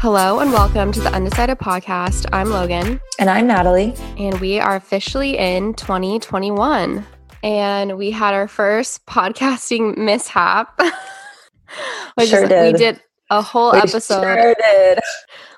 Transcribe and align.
Hello 0.00 0.38
and 0.38 0.50
welcome 0.50 0.92
to 0.92 1.00
the 1.02 1.12
Undecided 1.12 1.58
Podcast. 1.58 2.24
I'm 2.32 2.48
Logan. 2.48 2.98
And 3.18 3.28
I'm 3.28 3.46
Natalie. 3.46 3.92
And 4.16 4.40
we 4.40 4.58
are 4.58 4.74
officially 4.74 5.36
in 5.36 5.74
2021. 5.74 7.04
And 7.42 7.98
we 7.98 8.10
had 8.10 8.32
our 8.32 8.48
first 8.48 9.04
podcasting 9.04 9.98
mishap. 9.98 10.80
sure 12.24 12.48
did. 12.48 12.72
We 12.72 12.78
did 12.78 13.02
a 13.28 13.42
whole 13.42 13.72
we 13.72 13.78
episode 13.80 14.22
sure 14.22 14.56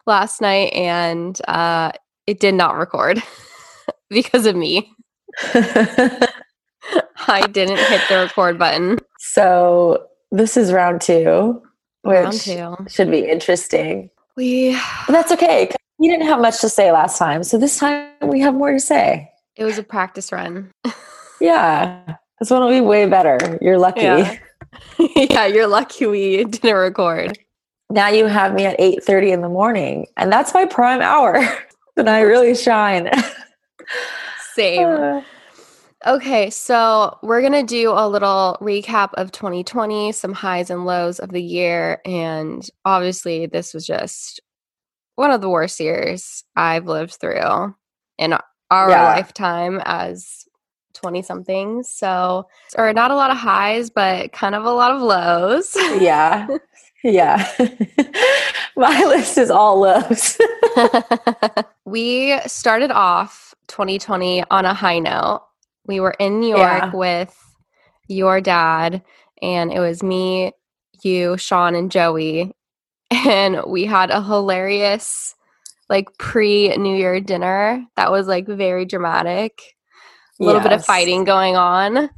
last 0.07 0.41
night 0.41 0.73
and 0.73 1.41
uh, 1.47 1.93
it 2.27 2.41
did 2.41 2.57
not 2.57 2.77
record 2.77 3.23
because 4.11 4.45
of 4.45 4.57
me. 4.57 4.93
I 5.55 7.47
didn't 7.49 7.79
hit 7.79 8.01
the 8.09 8.17
record 8.17 8.59
button. 8.59 8.99
So 9.21 10.09
this 10.33 10.57
is 10.57 10.73
round 10.73 11.01
two, 11.01 11.63
which 12.03 12.13
Round 12.13 12.33
two. 12.33 12.77
should 12.89 13.13
be 13.13 13.21
interesting. 13.21 14.11
We 14.37 14.73
But 15.07 15.13
that's 15.13 15.33
okay. 15.33 15.71
We 15.99 16.09
didn't 16.09 16.27
have 16.27 16.41
much 16.41 16.61
to 16.61 16.69
say 16.69 16.91
last 16.91 17.19
time. 17.19 17.45
So 17.45 17.59
this 17.59 17.79
time 17.79 18.09
we 18.23 18.41
have 18.41 18.55
more 18.55 18.73
to 18.73 18.81
say. 18.81 19.31
it 19.57 19.65
was 19.65 19.79
a 19.79 19.83
practice 19.83 20.33
run. 20.33 20.71
Yeah. 21.43 22.17
This 22.39 22.51
one 22.51 22.61
will 22.63 22.71
be 22.71 22.81
way 22.81 23.07
better. 23.07 23.59
You're 23.61 23.79
lucky. 23.79 24.03
Yeah. 24.03 24.39
yeah, 25.17 25.47
you're 25.47 25.67
lucky 25.67 26.07
we 26.07 26.45
didn't 26.45 26.77
record. 26.77 27.37
Now 27.91 28.09
you 28.09 28.27
have 28.27 28.55
me 28.55 28.65
at 28.65 28.79
8.30 28.79 29.33
in 29.33 29.41
the 29.43 29.49
morning. 29.49 30.07
And 30.17 30.33
that's 30.33 30.55
my 30.55 30.67
prime 30.67 31.03
hour. 31.03 31.45
then 31.97 32.07
I 32.07 32.21
really 32.21 32.55
shine. 32.55 33.11
Same. 34.55 34.87
Uh, 35.03 35.23
Okay, 36.07 36.51
so 36.51 37.17
we're 37.23 37.41
going 37.41 37.53
to 37.53 37.63
do 37.63 37.91
a 37.93 38.09
little 38.09 38.57
recap 38.61 39.11
of 39.15 39.31
2020, 39.31 40.11
some 40.13 40.33
highs 40.33 40.69
and 40.71 40.85
lows 40.85 41.21
of 41.21 41.31
the 41.31 41.43
year. 41.43 42.01
And 42.05 42.69
obviously, 42.85 43.47
this 43.47 43.73
was 43.73 43.87
just 43.87 44.41
one 45.15 45.31
of 45.31 45.41
the 45.41 45.49
worst 45.49 45.79
years 45.79 46.43
I've 46.57 46.87
lived 46.87 47.15
through 47.21 47.75
in 48.19 48.35
our 48.71 48.91
Yeah. 48.91 49.05
lifetime 49.15 49.81
as 49.85 50.45
20 50.95 51.23
somethings. 51.23 51.89
So, 51.89 52.49
or 52.77 52.93
not 52.93 53.11
a 53.11 53.17
lot 53.17 53.31
of 53.31 53.37
highs, 53.37 53.89
but 53.91 54.33
kind 54.33 54.55
of 54.55 54.65
a 54.65 54.71
lot 54.73 54.91
of 54.93 55.03
lows. 55.03 55.77
yeah. 56.01 56.47
Yeah. 57.05 57.45
my 58.77 59.03
list 59.03 59.37
is 59.37 59.51
all 59.51 59.81
lows. 59.81 60.39
we 61.85 62.39
started 62.47 62.93
off 62.93 63.57
2020 63.67 64.45
on 64.53 64.65
a 64.65 64.73
high 64.73 65.01
note. 65.01 65.43
We 65.87 66.01
were 66.01 66.15
in 66.19 66.41
New 66.41 66.49
York 66.57 66.61
Yeah. 66.83 66.91
with 66.93 67.37
your 68.09 68.41
dad, 68.41 69.03
and 69.41 69.73
it 69.73 69.81
was 69.81 70.03
me, 70.03 70.53
you, 71.03 71.37
Sean, 71.37 71.75
and 71.75 71.91
Joey. 71.91 72.53
And 73.27 73.61
we 73.67 73.85
had 73.85 74.11
a 74.11 74.23
hilarious, 74.23 75.35
like, 75.91 76.17
pre 76.19 76.75
New 76.79 76.97
Year 76.97 77.21
dinner 77.21 77.85
that 77.97 78.11
was 78.11 78.27
like 78.27 78.47
very 78.47 78.87
dramatic. 78.87 79.61
A 80.41 80.45
little 80.45 80.63
bit 80.63 80.73
of 80.73 80.85
fighting 80.85 81.25
going 81.25 81.57
on. 81.57 82.09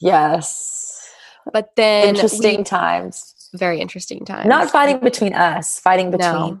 Yes. 0.00 0.84
But 1.52 1.70
then, 1.76 2.02
we- 2.02 2.08
Interesting 2.10 2.62
times. 2.62 3.48
very 3.54 3.80
interesting 3.80 4.26
times. 4.26 4.46
Not 4.46 4.70
fighting 4.70 4.98
between 5.00 5.32
us, 5.32 5.80
fighting 5.80 6.10
between 6.10 6.30
no 6.30 6.60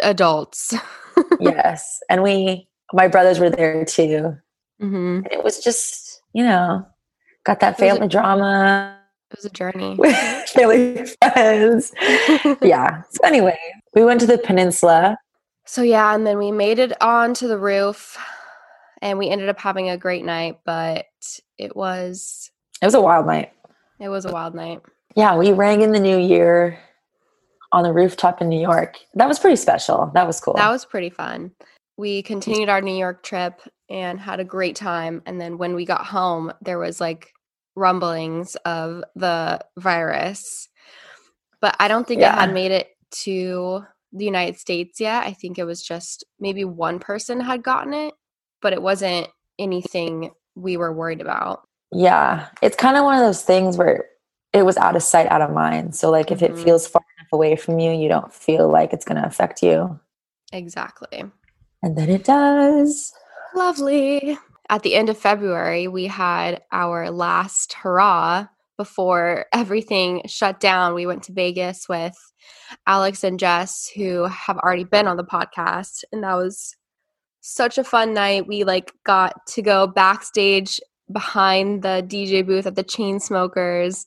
adults. 0.00 0.72
yes. 1.40 1.98
And 2.08 2.22
we 2.22 2.68
my 2.92 3.08
brothers 3.08 3.40
were 3.40 3.50
there 3.50 3.84
too. 3.84 4.36
Hmm 4.80 5.20
it 5.30 5.42
was 5.44 5.60
just, 5.60 6.22
you 6.32 6.44
know, 6.44 6.84
got 7.44 7.60
that 7.60 7.74
It 7.78 7.82
a- 7.82 7.86
family 7.88 8.08
drama 8.08 8.98
It 9.30 9.36
was 9.36 9.44
a 9.44 9.50
journey. 9.50 9.94
with 9.98 10.14
family 10.48 11.06
friends. 11.22 11.92
yeah. 12.62 13.02
So 13.10 13.20
anyway, 13.24 13.58
we 13.94 14.04
went 14.04 14.20
to 14.20 14.26
the 14.26 14.38
peninsula. 14.38 15.16
So 15.66 15.82
yeah, 15.82 16.14
and 16.14 16.26
then 16.26 16.38
we 16.38 16.52
made 16.52 16.78
it 16.78 16.92
onto 17.02 17.48
the 17.48 17.58
roof 17.58 18.18
and 19.00 19.18
we 19.18 19.28
ended 19.30 19.48
up 19.48 19.58
having 19.58 19.88
a 19.90 19.96
great 19.96 20.24
night, 20.24 20.58
but 20.64 21.06
it 21.58 21.74
was 21.76 22.50
It 22.82 22.86
was 22.86 22.94
a 22.94 23.00
wild 23.00 23.26
night. 23.26 23.52
it 24.00 24.08
was 24.08 24.24
a 24.24 24.32
wild 24.32 24.54
night. 24.54 24.80
Yeah, 25.16 25.36
we 25.36 25.52
rang 25.52 25.80
in 25.82 25.92
the 25.92 26.00
new 26.00 26.18
year 26.18 26.78
on 27.72 27.82
the 27.82 27.92
rooftop 27.92 28.40
in 28.42 28.48
New 28.48 28.60
York. 28.60 28.98
That 29.14 29.26
was 29.28 29.38
pretty 29.38 29.56
special. 29.56 30.10
That 30.14 30.26
was 30.26 30.40
cool. 30.40 30.54
That 30.54 30.70
was 30.70 30.84
pretty 30.84 31.10
fun. 31.10 31.52
We 31.96 32.22
continued 32.22 32.68
our 32.68 32.80
New 32.80 32.96
York 32.96 33.22
trip 33.22 33.60
and 33.90 34.18
had 34.20 34.40
a 34.40 34.44
great 34.44 34.76
time. 34.76 35.22
And 35.26 35.40
then 35.40 35.58
when 35.58 35.74
we 35.74 35.84
got 35.84 36.06
home, 36.06 36.52
there 36.62 36.78
was 36.78 37.00
like 37.00 37.32
rumblings 37.76 38.54
of 38.64 39.04
the 39.16 39.60
virus. 39.78 40.68
But 41.60 41.76
I 41.80 41.88
don't 41.88 42.06
think 42.06 42.20
it 42.20 42.30
had 42.30 42.52
made 42.52 42.70
it 42.72 42.88
to 43.22 43.84
the 44.12 44.24
United 44.24 44.58
States 44.58 45.00
yet. 45.00 45.24
I 45.26 45.32
think 45.32 45.58
it 45.58 45.64
was 45.64 45.82
just 45.82 46.24
maybe 46.38 46.64
one 46.64 46.98
person 46.98 47.40
had 47.40 47.62
gotten 47.62 47.94
it, 47.94 48.14
but 48.62 48.72
it 48.72 48.82
wasn't 48.82 49.28
anything 49.58 50.30
we 50.54 50.76
were 50.76 50.92
worried 50.92 51.20
about. 51.20 51.66
yeah. 51.92 52.48
It's 52.60 52.76
kind 52.76 52.96
of 52.96 53.04
one 53.04 53.16
of 53.16 53.24
those 53.24 53.42
things 53.42 53.76
where 53.76 54.06
it 54.52 54.62
was 54.64 54.76
out 54.76 54.96
of 54.96 55.02
sight, 55.02 55.26
out 55.30 55.42
of 55.42 55.50
mind. 55.52 55.94
So 55.94 56.10
like 56.10 56.30
if 56.32 56.40
Mhm. 56.40 56.50
it 56.50 56.58
feels 56.58 56.86
far 56.86 57.02
enough 57.18 57.32
away 57.32 57.54
from 57.56 57.78
you, 57.78 57.92
you 57.92 58.08
don't 58.08 58.32
feel 58.32 58.68
like 58.68 58.92
it's 58.92 59.04
gonna 59.04 59.24
affect 59.26 59.62
you. 59.62 59.98
Exactly. 60.52 61.24
And 61.82 61.96
then 61.96 62.08
it 62.10 62.24
does. 62.24 63.12
Lovely. 63.54 64.38
At 64.70 64.82
the 64.82 64.94
end 64.94 65.08
of 65.10 65.18
February, 65.18 65.88
we 65.88 66.06
had 66.06 66.62
our 66.72 67.10
last 67.10 67.74
hurrah 67.74 68.46
before 68.76 69.46
everything 69.52 70.22
shut 70.26 70.58
down. 70.60 70.94
We 70.94 71.06
went 71.06 71.22
to 71.24 71.32
Vegas 71.32 71.88
with 71.88 72.16
Alex 72.86 73.22
and 73.24 73.38
Jess, 73.38 73.90
who 73.94 74.24
have 74.24 74.58
already 74.58 74.84
been 74.84 75.06
on 75.06 75.16
the 75.16 75.24
podcast, 75.24 76.04
and 76.12 76.22
that 76.24 76.34
was 76.34 76.74
such 77.40 77.76
a 77.78 77.84
fun 77.84 78.14
night. 78.14 78.46
We 78.46 78.64
like 78.64 78.92
got 79.04 79.46
to 79.48 79.62
go 79.62 79.86
backstage 79.86 80.80
behind 81.12 81.82
the 81.82 82.02
DJ 82.08 82.44
booth 82.44 82.66
at 82.66 82.74
the 82.74 82.84
Chainsmokers, 82.84 84.06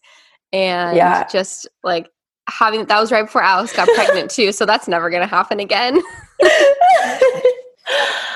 and 0.52 0.98
Yeah. 0.98 1.26
just 1.28 1.68
like 1.84 2.10
having 2.50 2.86
that 2.86 3.00
was 3.00 3.12
right 3.12 3.26
before 3.26 3.44
Alex 3.44 3.76
got 3.76 3.88
pregnant 3.90 4.32
too. 4.38 4.52
So 4.52 4.66
that's 4.66 4.88
never 4.88 5.10
gonna 5.12 5.28
happen 5.28 5.60
again. 5.60 6.02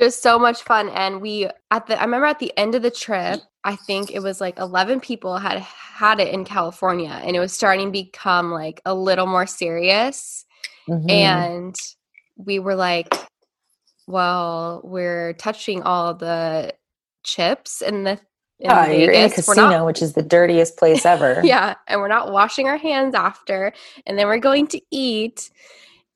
Just 0.00 0.22
so 0.22 0.38
much 0.38 0.62
fun 0.62 0.88
and 0.90 1.20
we 1.20 1.48
at 1.70 1.86
the 1.86 1.98
i 2.00 2.04
remember 2.04 2.26
at 2.26 2.38
the 2.38 2.56
end 2.56 2.74
of 2.74 2.82
the 2.82 2.90
trip 2.90 3.40
i 3.64 3.74
think 3.74 4.10
it 4.10 4.20
was 4.20 4.40
like 4.40 4.58
11 4.58 5.00
people 5.00 5.38
had 5.38 5.58
had 5.58 6.20
it 6.20 6.32
in 6.32 6.44
california 6.44 7.20
and 7.24 7.34
it 7.34 7.40
was 7.40 7.52
starting 7.52 7.86
to 7.86 7.92
become 7.92 8.52
like 8.52 8.80
a 8.84 8.94
little 8.94 9.26
more 9.26 9.46
serious 9.46 10.44
mhm. 10.88 11.10
and 11.10 11.74
we 12.36 12.58
were 12.58 12.76
like 12.76 13.12
well 14.06 14.80
we're 14.84 15.32
touching 15.34 15.82
all 15.82 16.14
the 16.14 16.72
chips 17.24 17.82
in 17.82 18.04
the 18.04 18.12
in 18.60 18.70
yeah, 18.70 18.90
you're 18.90 19.12
in 19.12 19.30
a 19.30 19.34
casino, 19.34 19.70
not- 19.70 19.86
which 19.86 20.02
is 20.02 20.14
the 20.14 20.22
dirtiest 20.22 20.76
place 20.76 21.04
ever. 21.04 21.40
yeah 21.44 21.74
and 21.86 22.00
we're 22.00 22.08
not 22.08 22.32
washing 22.32 22.68
our 22.68 22.78
hands 22.78 23.14
after 23.14 23.72
and 24.06 24.18
then 24.18 24.26
we're 24.26 24.38
going 24.38 24.66
to 24.68 24.80
eat 24.90 25.50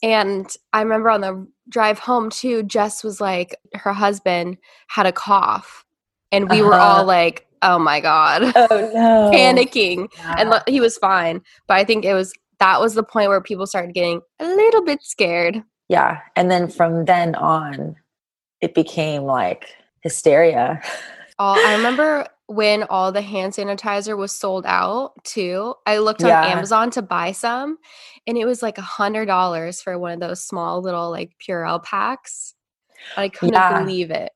and 0.03 0.57
i 0.73 0.81
remember 0.81 1.11
on 1.11 1.21
the 1.21 1.47
drive 1.69 1.99
home 1.99 2.29
too 2.31 2.63
jess 2.65 3.03
was 3.05 3.21
like 3.21 3.57
her 3.75 3.93
husband 3.93 4.57
had 4.89 5.07
a 5.07 5.13
cough 5.13 5.85
and 6.33 6.51
we 6.51 6.61
were 6.63 6.75
all 6.75 6.97
Uh-huh. 6.99 7.05
like 7.05 7.47
oh 7.63 7.79
my 7.79 8.01
god 8.01 8.43
Oh 8.57 8.91
no. 8.93 9.31
panicking 9.35 10.09
and 10.39 10.49
Yeah. 10.49 10.57
lo- 10.57 10.63
he 10.67 10.81
was 10.81 10.99
fine 10.99 11.41
but 11.69 11.77
i 11.77 11.85
think 11.85 12.05
it 12.05 12.15
was 12.15 12.33
that 12.59 12.81
was 12.81 12.95
the 12.95 13.03
point 13.03 13.29
where 13.29 13.41
people 13.41 13.67
started 13.67 13.95
getting 13.95 14.21
a 14.41 14.47
little 14.47 14.85
bit 14.85 15.03
scared 15.03 15.63
yeah. 15.89 16.21
And 16.37 16.51
then 16.51 16.69
from 16.69 17.05
then 17.05 17.35
on, 17.35 17.97
it 18.63 18.73
became 18.75 19.25
like 19.25 19.75
hysteria. 20.01 20.81
all 21.39 21.55
i 21.67 21.75
remember 21.75 22.27
when 22.47 22.83
all 22.85 23.13
the 23.13 23.23
hand 23.23 23.53
sanitizer 23.53 24.17
was 24.17 24.33
sold 24.33 24.65
out 24.67 25.13
too 25.25 25.75
i 25.87 25.99
looked 25.99 26.23
on 26.23 26.29
Yeah. 26.31 26.45
amazon 26.47 26.91
to 26.91 27.03
buy 27.03 27.33
some 27.33 27.79
and 28.27 28.37
it 28.37 28.45
was 28.45 28.63
like 28.63 28.79
a 28.79 28.83
hundred 28.83 29.27
dollars 29.27 29.81
for 29.81 29.99
one 29.99 30.13
of 30.13 30.21
those 30.21 30.45
small 30.45 30.81
little 30.83 31.11
like 31.11 31.33
purell 31.41 31.83
packs 31.83 32.55
i 33.17 33.29
couldn't 33.29 33.55
Yeah. 33.55 33.81
believe 33.81 34.11
it 34.11 34.33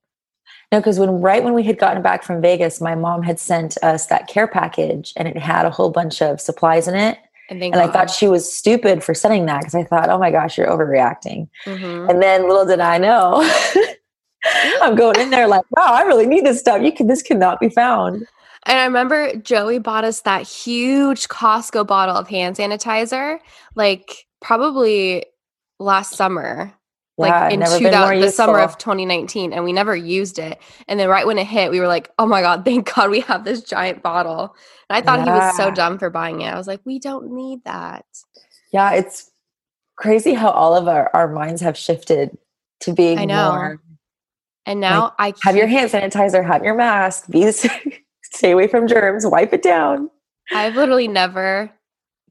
No, 0.72 0.78
because 0.80 0.98
when 0.98 1.10
right 1.20 1.42
when 1.44 1.54
we 1.54 1.62
had 1.62 1.78
gotten 1.78 2.02
back 2.02 2.22
from 2.22 2.40
Vegas, 2.42 2.80
my 2.80 2.94
mom 2.94 3.22
had 3.22 3.38
sent 3.38 3.76
us 3.82 4.06
that 4.06 4.26
care 4.28 4.48
package 4.48 5.12
and 5.16 5.28
it 5.28 5.36
had 5.36 5.64
a 5.66 5.70
whole 5.70 5.90
bunch 5.90 6.20
of 6.22 6.40
supplies 6.40 6.88
in 6.88 6.94
it. 6.94 7.18
and 7.50 7.62
And 7.62 7.80
I 7.80 7.86
thought 7.88 8.10
she 8.10 8.26
was 8.28 8.52
stupid 8.52 9.04
for 9.04 9.14
sending 9.14 9.46
that 9.46 9.60
because 9.60 9.74
I 9.76 9.84
thought, 9.84 10.08
oh 10.10 10.18
my 10.18 10.30
gosh, 10.30 10.56
you're 10.58 10.66
overreacting. 10.68 11.48
hmm 11.64 12.06
And 12.10 12.20
then 12.22 12.48
little 12.48 12.66
did 12.66 12.80
I 12.80 12.98
know, 12.98 13.48
I'm 14.82 14.94
going 14.94 15.18
in 15.18 15.30
there 15.30 15.48
like, 15.48 15.64
wow, 15.76 15.92
I 15.92 16.02
really 16.02 16.26
need 16.26 16.44
this 16.44 16.60
stuff. 16.60 16.82
You 16.82 16.92
can 16.92 17.06
this 17.06 17.22
cannot 17.22 17.60
be 17.60 17.68
found. 17.68 18.26
And 18.66 18.78
I 18.78 18.84
remember 18.84 19.36
Joey 19.36 19.78
bought 19.78 20.04
us 20.04 20.22
that 20.22 20.42
huge 20.42 21.28
Costco 21.28 21.86
bottle 21.86 22.16
of 22.16 22.28
hand 22.28 22.56
sanitizer, 22.56 23.38
like 23.76 24.26
probably 24.40 25.24
last 25.78 26.14
summer, 26.14 26.72
like 27.16 27.52
in 27.52 27.60
been 27.60 27.78
2000, 27.78 28.20
the 28.20 28.30
summer 28.30 28.58
of 28.58 28.76
2019, 28.76 29.52
and 29.52 29.64
we 29.64 29.72
never 29.72 29.94
used 29.94 30.38
it. 30.38 30.58
And 30.88 30.98
then 30.98 31.08
right 31.08 31.26
when 31.26 31.38
it 31.38 31.46
hit, 31.46 31.70
we 31.70 31.78
were 31.78 31.86
like, 31.86 32.10
"Oh 32.18 32.26
my 32.26 32.42
god, 32.42 32.64
thank 32.64 32.92
God 32.92 33.10
we 33.10 33.20
have 33.20 33.44
this 33.44 33.62
giant 33.62 34.02
bottle." 34.02 34.54
And 34.90 34.96
I 34.96 35.00
thought 35.00 35.24
he 35.24 35.30
was 35.30 35.56
so 35.56 35.70
dumb 35.70 35.98
for 35.98 36.10
buying 36.10 36.40
it. 36.40 36.52
I 36.52 36.56
was 36.56 36.66
like, 36.66 36.80
"We 36.84 36.98
don't 36.98 37.30
need 37.32 37.62
that." 37.64 38.04
Yeah, 38.72 38.92
it's 38.92 39.30
crazy 39.96 40.34
how 40.34 40.50
all 40.50 40.74
of 40.74 40.88
our, 40.88 41.10
our 41.14 41.28
minds 41.28 41.62
have 41.62 41.78
shifted 41.78 42.36
to 42.80 42.92
being 42.92 43.18
I 43.18 43.24
know. 43.24 43.52
more 43.52 43.80
And 44.66 44.80
now 44.80 45.14
I 45.18 45.32
have 45.42 45.56
your 45.56 45.68
hand 45.68 45.90
sanitizer, 45.90 46.44
have 46.44 46.64
your 46.64 46.74
mask, 46.74 47.28
be 47.30 47.50
stay 48.22 48.50
away 48.50 48.66
from 48.66 48.88
germs, 48.88 49.24
wipe 49.26 49.52
it 49.52 49.62
down. 49.62 50.10
I've 50.52 50.74
literally 50.74 51.08
never 51.08 51.70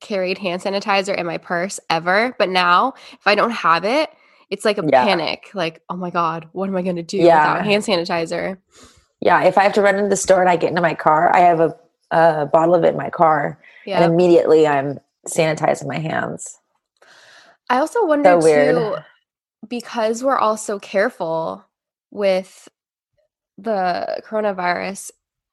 carried 0.02 0.38
hand 0.38 0.62
sanitizer 0.62 1.18
in 1.18 1.26
my 1.26 1.38
purse 1.38 1.80
ever. 1.90 2.36
But 2.38 2.50
now, 2.50 2.94
if 3.14 3.26
I 3.26 3.36
don't 3.36 3.52
have 3.52 3.86
it, 3.86 4.10
it's 4.50 4.66
like 4.66 4.78
a 4.78 4.84
Yeah. 4.86 5.06
panic. 5.06 5.50
Like, 5.54 5.82
oh 5.90 5.96
my 5.96 6.10
God, 6.10 6.50
what 6.52 6.70
am 6.70 6.76
I 6.76 6.82
going 6.82 6.98
to 6.98 7.04
do 7.04 7.18
Yeah. 7.18 7.54
without 7.54 7.66
hand 7.66 7.84
sanitizer? 7.84 8.58
Yeah, 9.22 9.44
if 9.44 9.58
I 9.58 9.64
have 9.64 9.74
to 9.74 9.82
run 9.82 9.96
into 9.96 10.10
the 10.10 10.18
store 10.18 10.42
and 10.42 10.50
I 10.50 10.58
get 10.58 10.70
into 10.70 10.82
my 10.82 10.94
car, 10.94 11.34
I 11.34 11.40
have 11.40 11.60
a, 11.62 11.76
a 12.12 12.46
bottle 12.46 12.76
of 12.76 12.84
it 12.84 12.90
in 12.90 12.98
my 12.98 13.10
car, 13.10 13.58
Yeah. 13.86 14.04
and 14.04 14.14
immediately 14.14 14.68
I'm 14.68 15.00
sanitizing 15.28 15.88
my 15.88 15.98
hands. 16.00 16.60
I 17.70 17.78
also 17.80 18.06
wonder 18.06 18.38
weird. 18.38 18.76
too, 18.76 18.98
because 19.68 20.24
we're 20.24 20.38
all 20.38 20.58
so 20.58 20.78
careful 20.80 21.66
with 22.12 22.68
the 23.58 24.22
coronavirus. 24.26 25.12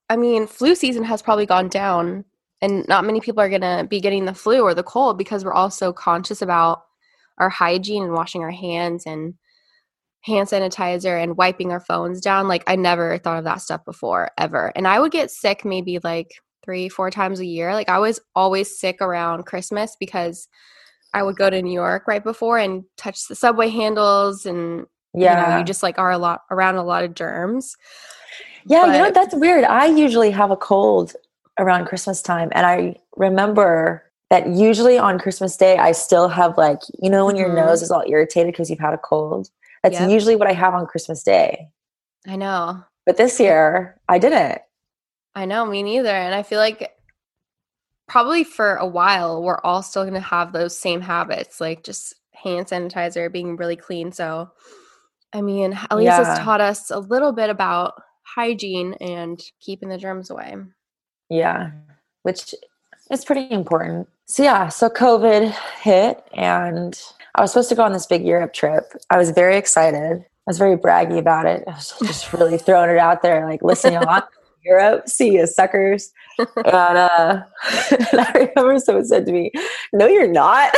I 0.08 0.16
mean, 0.16 0.46
flu 0.46 0.74
season 0.74 1.04
has 1.04 1.22
probably 1.22 1.46
gone 1.46 1.68
down, 1.68 2.24
and 2.60 2.86
not 2.88 3.04
many 3.04 3.20
people 3.20 3.40
are 3.40 3.48
going 3.48 3.62
to 3.62 3.86
be 3.88 4.00
getting 4.00 4.24
the 4.24 4.34
flu 4.34 4.62
or 4.62 4.74
the 4.74 4.82
cold 4.82 5.18
because 5.18 5.44
we're 5.44 5.54
all 5.54 5.70
so 5.70 5.92
conscious 5.92 6.42
about 6.42 6.82
our 7.38 7.48
hygiene 7.48 8.04
and 8.04 8.12
washing 8.12 8.42
our 8.42 8.50
hands 8.50 9.04
and 9.06 9.34
hand 10.20 10.48
sanitizer 10.48 11.20
and 11.20 11.36
wiping 11.36 11.72
our 11.72 11.80
phones 11.80 12.20
down. 12.20 12.48
Like, 12.48 12.62
I 12.66 12.76
never 12.76 13.18
thought 13.18 13.38
of 13.38 13.44
that 13.44 13.60
stuff 13.60 13.84
before, 13.84 14.30
ever. 14.38 14.72
And 14.76 14.86
I 14.86 15.00
would 15.00 15.12
get 15.12 15.30
sick 15.30 15.64
maybe 15.64 15.98
like 16.04 16.30
three, 16.64 16.88
four 16.88 17.10
times 17.10 17.40
a 17.40 17.46
year. 17.46 17.74
Like, 17.74 17.88
I 17.88 17.98
was 17.98 18.20
always 18.34 18.78
sick 18.78 18.98
around 19.00 19.46
Christmas 19.46 19.96
because 19.98 20.48
I 21.12 21.22
would 21.22 21.36
go 21.36 21.50
to 21.50 21.60
New 21.60 21.72
York 21.72 22.04
right 22.06 22.22
before 22.22 22.58
and 22.58 22.84
touch 22.96 23.26
the 23.26 23.34
subway 23.34 23.68
handles 23.68 24.46
and 24.46 24.86
Yeah, 25.14 25.46
you 25.46 25.50
know, 25.52 25.58
you 25.58 25.64
just 25.64 25.82
like 25.82 25.98
are 25.98 26.10
a 26.10 26.18
lot 26.18 26.42
around 26.50 26.76
a 26.76 26.82
lot 26.84 27.04
of 27.04 27.14
germs. 27.14 27.76
Yeah, 28.66 28.86
you 28.86 28.92
know 29.02 29.10
that's 29.10 29.34
weird. 29.34 29.64
I 29.64 29.86
usually 29.86 30.30
have 30.30 30.50
a 30.50 30.56
cold 30.56 31.14
around 31.58 31.86
Christmas 31.86 32.22
time, 32.22 32.48
and 32.52 32.64
I 32.66 32.96
remember 33.16 34.04
that 34.30 34.48
usually 34.48 34.98
on 34.98 35.18
Christmas 35.18 35.56
Day 35.56 35.76
I 35.76 35.92
still 35.92 36.28
have 36.28 36.56
like 36.56 36.78
you 37.02 37.10
know 37.10 37.26
when 37.26 37.36
your 37.36 37.48
Mhm. 37.50 37.56
nose 37.56 37.82
is 37.82 37.90
all 37.90 38.04
irritated 38.06 38.52
because 38.52 38.70
you've 38.70 38.78
had 38.78 38.94
a 38.94 38.98
cold. 38.98 39.50
That's 39.82 40.00
Yep. 40.00 40.10
usually 40.10 40.36
what 40.36 40.48
I 40.48 40.52
have 40.52 40.74
on 40.74 40.86
Christmas 40.86 41.22
Day. 41.22 41.68
I 42.26 42.36
know. 42.36 42.84
But 43.04 43.16
this 43.16 43.40
year 43.40 44.00
I 44.08 44.18
didn't. 44.18 44.62
I 45.34 45.44
know, 45.44 45.66
me 45.66 45.82
neither. 45.82 46.10
And 46.10 46.34
I 46.34 46.42
feel 46.42 46.58
like 46.58 46.92
probably 48.06 48.44
for 48.44 48.76
a 48.76 48.86
while 48.86 49.42
we're 49.42 49.60
all 49.64 49.82
still 49.82 50.02
going 50.02 50.14
to 50.14 50.20
have 50.20 50.52
those 50.52 50.78
same 50.78 51.00
habits, 51.00 51.60
like 51.60 51.82
just 51.82 52.14
hand 52.32 52.66
sanitizer, 52.66 53.30
being 53.32 53.56
really 53.56 53.76
clean. 53.76 54.12
So, 54.12 54.50
I 55.32 55.40
mean, 55.40 55.72
at 55.72 55.96
least 55.96 56.06
Yeah. 56.06 56.30
it's 56.32 56.40
taught 56.40 56.60
us 56.60 56.90
a 56.90 56.98
little 56.98 57.32
bit 57.32 57.50
about 57.50 57.94
hygiene 58.22 58.94
and 59.00 59.40
keeping 59.60 59.88
the 59.88 59.98
germs 59.98 60.30
away. 60.30 60.56
Yeah, 61.28 61.70
which 62.22 62.54
is 63.10 63.24
pretty 63.24 63.50
important. 63.50 64.08
So 64.26 64.42
yeah, 64.42 64.68
so 64.68 64.88
COVID 64.88 65.54
hit, 65.80 66.22
and 66.34 67.00
I 67.34 67.40
was 67.42 67.52
supposed 67.52 67.68
to 67.70 67.74
go 67.74 67.82
on 67.82 67.92
this 67.92 68.06
big 68.06 68.24
Europe 68.24 68.52
trip. 68.52 68.92
I 69.10 69.16
was 69.18 69.30
very 69.30 69.56
excited. 69.56 70.20
I 70.20 70.24
was 70.46 70.58
very 70.58 70.76
braggy 70.76 71.18
about 71.18 71.46
it. 71.46 71.64
I 71.66 71.72
was 71.72 71.94
just 72.02 72.32
really 72.32 72.58
throwing 72.58 72.90
it 72.90 72.98
out 72.98 73.22
there, 73.22 73.46
like, 73.48 73.62
listen, 73.62 73.92
y'all, 73.94 74.08
I'm 74.08 74.22
Europe, 74.64 75.08
see 75.08 75.32
you 75.32 75.46
suckers. 75.46 76.12
And, 76.38 76.48
uh, 76.66 77.42
and 77.90 78.20
I 78.20 78.50
remember 78.56 78.78
someone 78.78 79.04
said 79.04 79.26
to 79.26 79.32
me, 79.32 79.50
"No, 79.92 80.06
you're 80.06 80.28
not. 80.28 80.72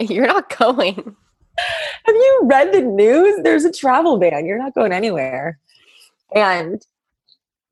You're 0.00 0.26
not 0.26 0.56
going. 0.58 1.14
Have 1.58 2.14
you 2.14 2.40
read 2.44 2.72
the 2.72 2.80
news? 2.82 3.40
There's 3.42 3.64
a 3.64 3.72
travel 3.72 4.18
ban. 4.18 4.46
You're 4.46 4.58
not 4.58 4.74
going 4.74 4.92
anywhere." 4.92 5.58
And 6.34 6.84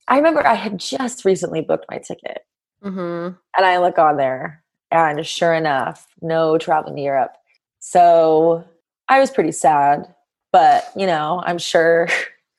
I 0.09 0.17
remember 0.17 0.47
I 0.47 0.55
had 0.55 0.79
just 0.79 1.25
recently 1.25 1.61
booked 1.61 1.87
my 1.91 1.99
ticket. 1.99 2.45
hmm 2.83 3.29
And 3.57 3.67
I 3.67 3.79
look 3.79 3.99
on 3.99 4.17
there, 4.17 4.63
and 4.91 5.25
sure 5.27 5.55
enough, 5.55 6.07
no 6.21 6.59
traveling 6.59 6.97
to 6.97 7.03
Europe. 7.03 7.33
So 7.81 8.65
I 9.09 9.19
was 9.21 9.31
pretty 9.31 9.53
sad, 9.53 10.13
but 10.53 10.91
you 10.97 11.07
know, 11.07 11.43
I'm 11.45 11.59
sure 11.59 12.09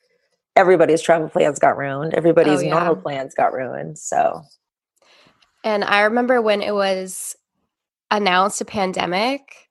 everybody's 0.55 1.01
travel 1.01 1.29
plans 1.29 1.59
got 1.59 1.77
ruined. 1.77 2.13
Everybody's 2.13 2.59
Oh, 2.59 2.63
yeah. 2.63 2.69
normal 2.69 2.95
plans 2.97 3.33
got 3.33 3.53
ruined. 3.53 3.97
So 3.97 4.43
And 5.63 5.83
I 5.83 6.01
remember 6.01 6.41
when 6.41 6.61
it 6.61 6.73
was 6.75 7.35
announced 8.11 8.61
a 8.61 8.65
pandemic, 8.65 9.62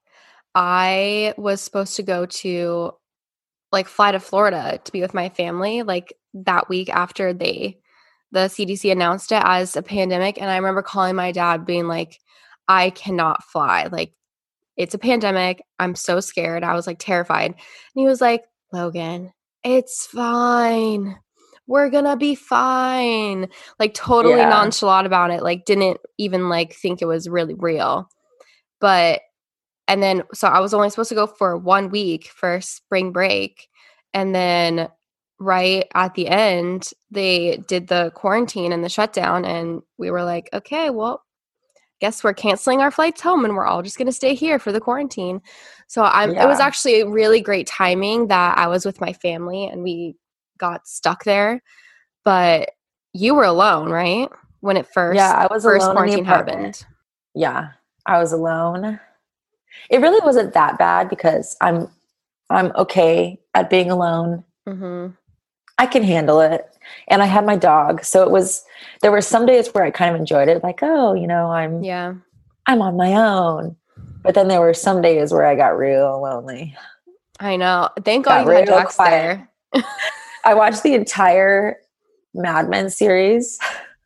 I 0.54 1.34
was 1.36 1.60
supposed 1.60 1.96
to 1.96 2.02
go 2.02 2.26
to 2.26 2.92
like 3.70 3.88
fly 3.88 4.12
to 4.12 4.20
Florida 4.20 4.78
to 4.84 4.92
be 4.92 5.00
with 5.00 5.14
my 5.14 5.28
family 5.30 5.82
like 5.82 6.12
that 6.34 6.68
week 6.68 6.90
after 6.90 7.32
they 7.32 7.78
the 8.32 8.40
CDC 8.40 8.90
announced 8.90 9.32
it 9.32 9.42
as 9.44 9.76
a 9.76 9.82
pandemic 9.82 10.40
and 10.40 10.50
I 10.50 10.56
remember 10.56 10.82
calling 10.82 11.16
my 11.16 11.32
dad 11.32 11.64
being 11.64 11.86
like 11.88 12.18
I 12.68 12.90
cannot 12.90 13.44
fly 13.44 13.88
like 13.90 14.12
it's 14.76 14.94
a 14.94 14.98
pandemic 14.98 15.62
I'm 15.78 15.94
so 15.94 16.20
scared 16.20 16.64
I 16.64 16.74
was 16.74 16.86
like 16.86 16.98
terrified 16.98 17.52
and 17.52 17.56
he 17.94 18.06
was 18.06 18.20
like 18.20 18.44
Logan 18.72 19.32
it's 19.64 20.06
fine 20.06 21.16
we're 21.66 21.90
gonna 21.90 22.16
be 22.16 22.34
fine 22.34 23.48
like 23.78 23.94
totally 23.94 24.40
Yeah. 24.40 24.48
nonchalant 24.50 25.06
about 25.06 25.30
it 25.30 25.42
like 25.42 25.64
didn't 25.64 25.98
even 26.18 26.48
like 26.48 26.74
think 26.74 27.00
it 27.00 27.06
was 27.06 27.28
really 27.28 27.54
real 27.54 28.08
but 28.80 29.20
and 29.92 30.02
then 30.02 30.22
so 30.32 30.48
i 30.48 30.58
was 30.58 30.72
only 30.72 30.88
supposed 30.88 31.10
to 31.10 31.14
go 31.14 31.26
for 31.26 31.56
one 31.58 31.90
week 31.90 32.28
for 32.34 32.60
spring 32.60 33.12
break 33.12 33.68
and 34.14 34.34
then 34.34 34.88
right 35.38 35.86
at 35.94 36.14
the 36.14 36.28
end 36.28 36.90
they 37.10 37.58
did 37.68 37.88
the 37.88 38.10
quarantine 38.14 38.72
and 38.72 38.82
the 38.82 38.88
shutdown 38.88 39.44
and 39.44 39.82
we 39.98 40.10
were 40.10 40.24
like 40.24 40.48
okay 40.54 40.88
well 40.90 41.22
guess 42.00 42.24
we're 42.24 42.32
canceling 42.32 42.80
our 42.80 42.90
flights 42.90 43.20
home 43.20 43.44
and 43.44 43.54
we're 43.54 43.66
all 43.66 43.82
just 43.82 43.98
going 43.98 44.06
to 44.06 44.12
stay 44.12 44.34
here 44.34 44.58
for 44.58 44.72
the 44.72 44.80
quarantine 44.80 45.40
so 45.86 46.02
i'm 46.04 46.30
it 46.30 46.46
was 46.46 46.58
Yeah. 46.58 46.66
actually 46.66 47.04
really 47.04 47.40
great 47.40 47.66
timing 47.66 48.28
that 48.28 48.56
i 48.58 48.66
was 48.66 48.84
with 48.86 49.00
my 49.00 49.12
family 49.12 49.66
and 49.66 49.82
we 49.82 50.16
got 50.58 50.86
stuck 50.88 51.24
there 51.24 51.62
but 52.24 52.70
you 53.12 53.34
were 53.34 53.44
alone 53.44 53.90
right 53.90 54.28
when 54.60 54.76
it 54.76 54.86
first 54.86 55.16
yeah, 55.16 55.32
I 55.32 55.52
was 55.52 55.64
first 55.64 55.84
alone 55.84 55.90
in 56.08 56.10
the 56.10 56.22
quarantine 56.22 56.24
apartment. 56.24 56.76
happened 56.76 56.86
Yeah, 57.34 57.68
I 58.06 58.18
was 58.18 58.32
alone. 58.32 59.00
It 59.90 60.00
really 60.00 60.20
wasn't 60.24 60.54
that 60.54 60.78
bad 60.78 61.08
because 61.08 61.56
I'm 61.60 61.88
I'm 62.50 62.72
okay 62.76 63.40
at 63.54 63.70
being 63.70 63.90
alone. 63.90 64.44
hmm 64.66 65.08
I 65.78 65.86
can 65.86 66.02
handle 66.02 66.40
it. 66.40 66.68
And 67.08 67.22
I 67.22 67.26
had 67.26 67.44
my 67.46 67.56
dog. 67.56 68.04
So 68.04 68.22
it 68.22 68.30
was 68.30 68.64
there 69.00 69.10
were 69.10 69.22
some 69.22 69.46
days 69.46 69.68
where 69.68 69.84
I 69.84 69.90
kind 69.90 70.14
of 70.14 70.20
enjoyed 70.20 70.48
it, 70.48 70.62
like, 70.62 70.80
oh, 70.82 71.14
you 71.14 71.26
know, 71.26 71.50
I'm 71.50 71.82
yeah 71.82 72.14
I'm 72.66 72.82
on 72.82 72.96
my 72.96 73.14
own. 73.14 73.76
But 74.22 74.34
then 74.34 74.48
there 74.48 74.60
were 74.60 74.74
some 74.74 75.02
days 75.02 75.32
where 75.32 75.44
I 75.46 75.56
got 75.56 75.76
real 75.78 76.20
lonely. 76.22 76.76
I 77.40 77.56
know. 77.56 77.88
Thank 78.04 78.26
God 78.26 78.46
you 78.46 78.52
had 78.52 78.86
quiet. 78.88 79.48
there. 79.72 79.84
I 80.44 80.54
watched 80.54 80.82
the 80.82 80.94
entire 80.94 81.76
Mad 82.34 82.68
Men 82.68 82.88
series. 82.90 83.58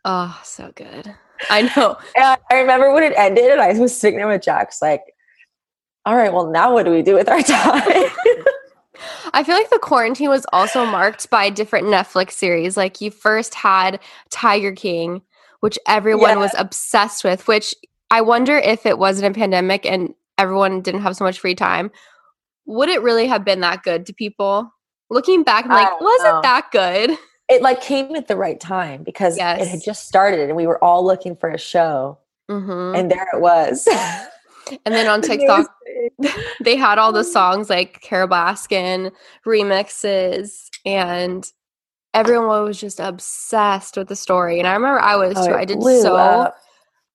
Oh, 0.05 0.41
so 0.45 0.73
good. 0.75 1.15
I 1.51 1.63
know. 1.77 1.99
And 2.17 2.39
I 2.51 2.61
remember 2.61 2.93
when 2.95 3.03
it 3.03 3.13
ended 3.17 3.51
and 3.51 3.61
I 3.61 3.73
was 3.79 3.97
sitting 3.97 4.19
there 4.19 4.29
with 4.29 4.43
Jax 4.43 4.81
like, 4.81 5.03
all 6.07 6.17
right, 6.17 6.33
well 6.33 6.51
now 6.51 6.73
what 6.73 6.85
do 6.85 6.91
we 6.93 7.03
do 7.03 7.15
with 7.15 7.29
our 7.29 7.43
time? 7.43 7.83
I 9.35 9.43
feel 9.45 9.55
like 9.55 9.69
the 9.71 9.79
quarantine 9.79 10.31
was 10.31 10.47
also 10.53 10.87
marked 10.87 11.29
by 11.29 11.51
different 11.51 11.87
Netflix 11.89 12.33
series. 12.33 12.77
Like 12.77 13.01
you 13.01 13.11
first 13.11 13.55
had 13.55 14.01
Tiger 14.31 14.73
King, 14.73 15.21
which 15.61 15.79
everyone 15.87 16.31
Yeah. 16.31 16.37
was 16.37 16.55
obsessed 16.57 17.23
with, 17.25 17.47
which 17.47 17.75
I 18.11 18.23
wonder 18.23 18.57
if 18.57 18.87
it 18.87 18.99
wasn't 18.99 19.37
a 19.37 19.39
pandemic 19.39 19.85
and 19.85 20.15
everyone 20.39 20.81
didn't 20.81 21.03
have 21.03 21.17
so 21.17 21.25
much 21.25 21.41
free 21.41 21.55
time, 21.55 21.91
would 22.67 22.89
it 22.89 23.03
really 23.03 23.27
have 23.27 23.45
been 23.45 23.61
that 23.61 23.83
good 23.83 24.07
to 24.07 24.15
people? 24.15 24.73
Looking 25.11 25.43
back, 25.43 25.65
I'm 25.67 25.71
like, 25.73 25.89
don't 25.89 26.03
was 26.03 26.23
know. 26.25 26.39
it 26.39 26.43
that 26.43 26.69
good? 26.73 27.19
it 27.49 27.63
like 27.63 27.81
came 27.81 28.15
at 28.17 28.29
the 28.29 28.37
right 28.37 28.59
time 28.59 29.03
because 29.03 29.37
it 29.37 29.43
had 29.69 29.83
just 29.85 30.07
started 30.09 30.49
and 30.49 30.57
we 30.57 30.67
were 30.67 30.83
all 30.83 31.05
looking 31.05 31.37
for 31.37 31.51
a 31.51 31.59
show. 31.59 32.19
hmm 32.49 32.93
And 32.95 33.11
there 33.11 33.27
it 33.35 33.41
was. 33.41 33.87
And 34.85 34.95
then 34.95 35.07
on 35.09 35.23
TikTok, 35.23 35.67
they 36.63 36.77
had 36.77 36.99
all 36.99 37.13
the 37.13 37.21
oh. 37.21 37.23
songs 37.23 37.71
like 37.71 38.01
Carole 38.01 38.29
Baskin 38.29 39.13
remixes, 39.47 40.69
and 40.85 41.51
everyone 42.15 42.65
was 42.65 42.81
just 42.81 43.01
obsessed 43.01 43.97
with 43.97 44.09
the 44.09 44.17
story. 44.17 44.59
And 44.59 44.67
I 44.67 44.73
remember 44.73 45.01
I 45.01 45.17
was 45.17 45.35
Oh, 45.37 45.47
too. 45.49 45.55
I 45.55 45.65
did 45.65 45.83
so 45.83 46.17
up. 46.17 46.57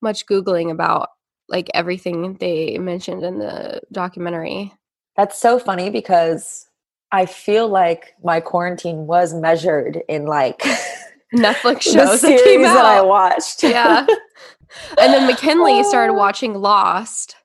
much 0.01 0.25
googling 0.25 0.71
about 0.71 1.09
like 1.49 1.69
everything 1.73 2.35
they 2.39 2.77
mentioned 2.77 3.23
in 3.23 3.39
the 3.39 3.81
documentary. 3.91 4.73
That's 5.17 5.39
so 5.39 5.59
funny 5.59 5.89
because 5.89 6.67
I 7.11 7.25
feel 7.25 7.67
like 7.67 8.13
my 8.23 8.39
quarantine 8.39 9.05
was 9.07 9.33
measured 9.33 10.01
in 10.07 10.25
like 10.27 10.59
Netflix 11.35 11.81
shows 11.93 12.21
that 12.21 12.43
that 12.45 12.85
I 12.85 13.01
watched. 13.01 13.63
Yeah. 13.63 14.05
And 14.97 15.13
then 15.13 15.27
McKinley 15.27 15.83
started 15.83 16.13
Oh. 16.13 16.17
watching 16.17 16.53
Lost. 16.53 17.35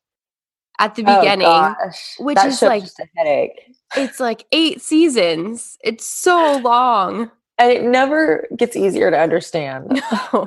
At 0.79 0.95
the 0.95 1.05
Oh, 1.07 1.21
beginning, 1.21 1.47
gosh. 1.47 2.15
which 2.19 2.37
That 2.37 2.47
is 2.49 2.63
like- 2.63 2.83
a 2.85 3.07
headache. 3.17 3.75
it's 3.97 4.21
like 4.21 4.45
eight 4.53 4.81
seasons. 4.83 5.77
It's 5.83 6.07
so 6.07 6.59
long. 6.63 7.31
And 7.59 7.73
it 7.73 7.83
never 7.85 8.47
gets 8.57 8.77
easier 8.77 9.11
to 9.11 9.19
understand. 9.19 10.03
No. 10.33 10.47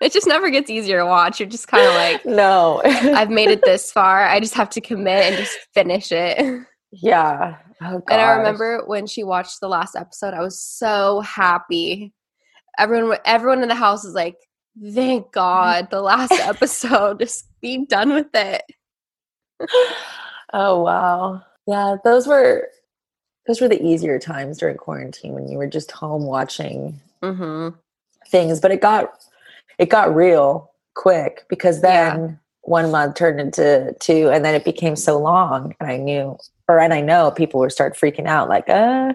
It 0.00 0.12
just 0.14 0.26
never 0.26 0.48
gets 0.48 0.70
easier 0.70 1.00
to 1.00 1.04
watch. 1.04 1.38
You're 1.38 1.48
just 1.50 1.68
kind 1.68 1.86
of 1.86 1.92
like, 1.94 2.24
no. 2.24 2.80
I've 2.84 3.28
made 3.28 3.50
it 3.50 3.62
this 3.62 3.92
far. 3.96 4.24
I 4.26 4.40
just 4.40 4.54
have 4.54 4.70
to 4.70 4.80
commit 4.80 5.24
and 5.26 5.36
just 5.36 5.58
finish 5.74 6.10
it. 6.10 6.62
Yeah. 6.92 7.58
Oh, 7.80 8.02
and 8.10 8.20
I 8.20 8.32
remember 8.32 8.82
when 8.86 9.06
she 9.06 9.22
watched 9.22 9.60
the 9.60 9.68
last 9.68 9.94
episode, 9.94 10.34
I 10.34 10.40
was 10.40 10.60
so 10.60 11.20
happy. 11.20 12.12
Everyone, 12.78 13.18
everyone 13.24 13.62
in 13.62 13.68
the 13.68 13.76
house 13.76 14.02
was 14.04 14.14
like, 14.14 14.34
"Thank 14.92 15.30
God, 15.30 15.88
the 15.92 16.00
last 16.00 16.32
episode. 16.32 17.20
Just 17.20 17.44
be 17.60 17.86
done 17.86 18.12
with 18.12 18.34
it." 18.34 18.62
Oh 20.52 20.82
wow. 20.82 21.42
Yeah, 21.66 21.96
those 22.04 22.26
were 22.26 22.68
those 23.46 23.60
were 23.60 23.68
the 23.68 23.82
easier 23.82 24.18
times 24.18 24.58
during 24.58 24.76
quarantine 24.76 25.32
when 25.34 25.48
you 25.48 25.58
were 25.58 25.66
just 25.66 25.90
home 25.92 26.24
watching 26.24 27.00
Mm-hmm. 27.22 27.76
things, 28.28 28.60
but 28.60 28.70
it 28.70 28.80
got 28.80 29.10
it 29.78 29.88
got 29.90 30.14
real 30.14 30.70
quick 30.94 31.44
because 31.48 31.82
Yeah. 31.82 32.14
then 32.16 32.40
one 32.62 32.90
month 32.90 33.14
turned 33.16 33.40
into 33.40 33.94
two 34.00 34.28
and 34.30 34.44
then 34.44 34.54
it 34.54 34.64
became 34.64 34.96
so 34.96 35.18
long 35.18 35.74
and 35.80 35.90
I 35.90 35.96
knew 35.96 36.36
or 36.68 36.78
and 36.80 36.92
I 36.92 37.00
know 37.00 37.30
people 37.30 37.60
were 37.60 37.70
start 37.70 37.96
freaking 37.96 38.26
out 38.26 38.48
like, 38.48 38.68
uh 38.68 39.12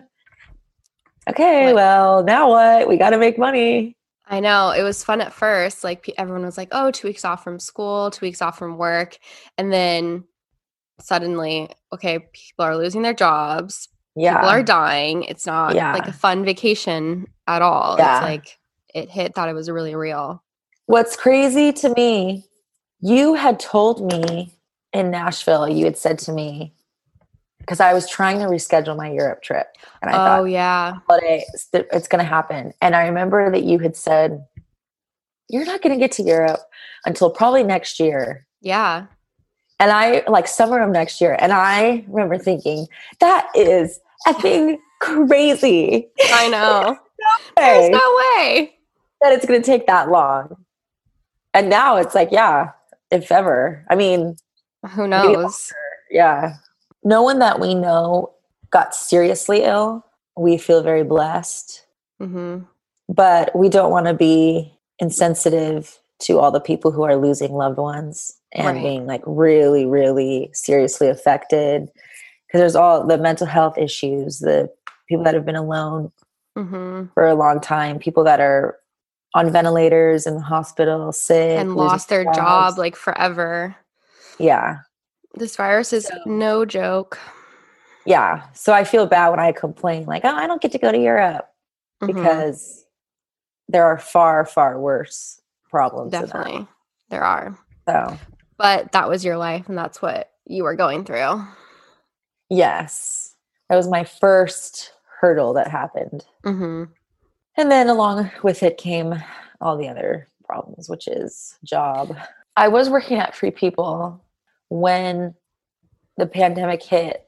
okay, 1.30 1.68
Like- 1.68 1.76
well, 1.76 2.24
now 2.24 2.50
what? 2.50 2.88
We 2.88 2.98
got 2.98 3.10
to 3.12 3.18
make 3.18 3.38
money. 3.38 3.98
I 4.28 4.40
know 4.40 4.72
it 4.72 4.82
was 4.82 5.04
fun 5.04 5.22
at 5.22 5.34
first. 5.34 5.84
Like 5.84 6.12
everyone 6.18 6.44
was 6.46 6.58
like, 6.58 6.70
"Oh, 6.72 6.90
two 6.90 7.08
weeks 7.08 7.24
off 7.26 7.44
from 7.44 7.60
school, 7.60 8.10
two 8.10 8.26
weeks 8.26 8.42
off 8.42 8.58
from 8.58 8.78
work," 8.78 9.18
and 9.58 9.72
then 9.72 10.24
suddenly, 11.00 11.70
okay, 11.94 12.20
people 12.20 12.66
are 12.66 12.78
losing 12.78 13.02
their 13.02 13.14
jobs. 13.14 13.90
Yeah. 14.16 14.36
People 14.36 14.50
are 14.50 14.64
dying. 14.64 15.24
It's 15.24 15.46
not 15.46 15.76
Yeah. 15.76 15.94
like 15.94 16.08
a 16.08 16.14
fun 16.14 16.46
vacation 16.46 17.28
at 17.48 17.62
all. 17.62 17.96
Yeah. 17.98 18.18
It's 18.18 18.24
like 18.24 18.58
it 18.94 19.10
hit. 19.10 19.36
Thought 19.36 19.50
it 19.50 19.54
was 19.54 19.70
really 19.70 19.96
real. 19.96 20.42
What's 20.86 21.16
crazy 21.18 21.74
to 21.74 21.90
me, 21.96 22.46
you 23.02 23.34
had 23.34 23.60
told 23.60 24.12
me 24.12 24.54
in 24.94 25.12
Nashville, 25.12 25.68
you 25.68 25.84
had 25.86 25.98
said 25.98 26.18
to 26.20 26.32
me, 26.32 26.74
because 27.60 27.80
I 27.80 27.94
was 27.94 28.08
trying 28.10 28.40
to 28.40 28.46
reschedule 28.46 28.96
my 28.96 29.12
Europe 29.12 29.42
trip. 29.42 29.68
And 30.02 30.12
I 30.12 30.14
thought, 30.14 30.40
oh 30.40 30.44
thought, 30.44 30.52
yeah, 30.52 31.42
it's 31.74 32.08
going 32.08 32.24
to 32.24 32.30
happen. 32.30 32.74
And 32.82 32.96
I 32.96 33.08
remember 33.08 33.52
that 33.52 33.64
you 33.64 33.80
had 33.80 33.98
said, 33.98 34.46
you're 35.50 35.66
not 35.66 35.82
going 35.82 35.94
to 35.94 36.00
get 36.00 36.12
to 36.14 36.24
Europe 36.24 36.62
until 37.06 37.30
probably 37.30 37.64
next 37.64 38.00
year. 38.00 38.48
yeah. 38.62 39.08
And 39.80 39.92
I, 39.92 40.24
like 40.28 40.48
summer 40.48 40.82
of 40.82 40.90
next 40.92 41.20
year. 41.20 41.36
And 41.40 41.52
I 41.52 42.06
remember 42.08 42.38
thinking, 42.38 42.88
that 43.20 43.50
is 43.56 44.00
effing 44.28 44.78
crazy. 45.02 46.08
I 46.32 46.48
know. 46.48 46.98
There's 47.58 47.90
no 47.90 48.16
way. 48.40 48.76
that 49.22 49.34
it's 49.34 49.46
going 49.46 49.62
to 49.62 49.66
take 49.66 49.88
that 49.88 50.10
long. 50.10 50.66
And 51.54 51.70
now 51.70 51.98
it's 51.98 52.16
like, 52.16 52.30
yeah, 52.32 52.72
if 53.12 53.32
ever. 53.32 53.86
I 53.90 53.96
mean, 53.96 54.36
Who 54.92 55.08
knows? 55.08 55.72
yeah. 56.10 56.56
No 57.04 57.22
one 57.22 57.40
that 57.40 57.60
we 57.60 57.76
know 57.76 58.34
got 58.72 58.96
seriously 58.96 59.64
ill. 59.64 60.06
We 60.38 60.58
feel 60.58 60.84
very 60.84 61.04
blessed, 61.04 61.86
hmm 62.20 62.60
but 63.08 63.56
we 63.56 63.70
don't 63.70 63.92
want 63.92 64.08
to 64.08 64.14
be 64.16 64.74
insensitive 64.98 66.00
to 66.20 66.40
all 66.40 66.52
the 66.52 66.60
people 66.62 66.92
who 66.92 67.04
are 67.04 67.16
losing 67.18 67.52
loved 67.54 67.78
ones 67.78 68.38
and 68.54 68.68
Right. 68.78 68.84
being 68.84 69.06
like 69.06 69.22
really, 69.26 69.86
really 69.86 70.50
seriously 70.54 71.10
affected. 71.10 71.90
Because 72.48 72.60
there's 72.62 72.76
all 72.76 73.06
the 73.06 73.18
mental 73.18 73.48
health 73.48 73.78
issues, 73.78 74.40
the 74.40 74.72
people 75.10 75.24
that 75.26 75.34
have 75.34 75.46
been 75.46 75.56
alone 75.56 76.12
hmm 76.56 77.06
for 77.14 77.28
a 77.28 77.36
long 77.36 77.60
time, 77.60 78.00
people 78.00 78.24
that 78.24 78.40
are 78.40 78.78
on 79.34 79.52
ventilators 79.52 80.26
in 80.26 80.36
the 80.36 80.42
hospital, 80.42 81.12
sick, 81.12 81.60
And 81.60 81.76
lost 81.76 82.08
their 82.08 82.24
jobs. 82.24 82.38
job 82.38 82.78
like 82.78 82.96
forever. 82.96 83.76
Yeah. 84.40 84.78
This 85.34 85.58
virus 85.58 85.92
is 85.92 86.06
So- 86.08 86.16
no 86.26 86.64
joke. 86.64 87.20
Yeah. 88.06 88.44
So 88.54 88.72
I 88.72 88.86
feel 88.86 89.06
bad 89.06 89.30
when 89.32 89.40
I 89.42 89.52
complain, 89.52 90.06
like, 90.06 90.24
oh, 90.24 90.34
I 90.34 90.48
don't 90.48 90.62
get 90.62 90.72
to 90.72 90.78
go 90.80 90.92
to 90.94 90.98
Europe 90.98 91.50
Mhm. 92.02 92.08
because 92.16 92.86
there 93.68 93.84
are 93.84 93.98
far, 93.98 94.46
far 94.46 94.80
worse 94.80 95.42
problems. 95.76 96.12
definitely 96.12 96.68
there 97.10 97.24
are. 97.24 97.58
So, 97.88 98.18
But 98.58 98.92
that 98.94 99.10
was 99.10 99.26
your 99.26 99.38
life, 99.38 99.68
and 99.70 99.78
that's 99.78 100.02
what 100.02 100.32
you 100.46 100.64
were 100.64 100.76
going 100.76 101.04
through. 101.06 101.42
yes, 102.50 103.36
that 103.70 103.76
was 103.76 103.88
my 103.88 104.04
first 104.04 104.92
hurdle 105.20 105.54
that 105.54 105.68
happened. 105.68 106.24
hmm 106.44 106.84
And 107.58 107.72
then 107.72 107.90
along 107.90 108.32
with 108.44 108.64
it 108.64 108.78
came 108.78 109.14
all 109.62 109.78
the 109.78 109.88
other 109.88 110.28
problems, 110.46 110.90
which 110.90 111.08
is 111.08 111.58
job. 111.64 112.16
I 112.56 112.68
was 112.68 112.90
working 112.90 113.18
at 113.18 113.36
Free 113.36 113.52
People 113.52 114.24
when 114.70 115.34
the 116.18 116.28
pandemic 116.28 116.84
hit 116.84 117.28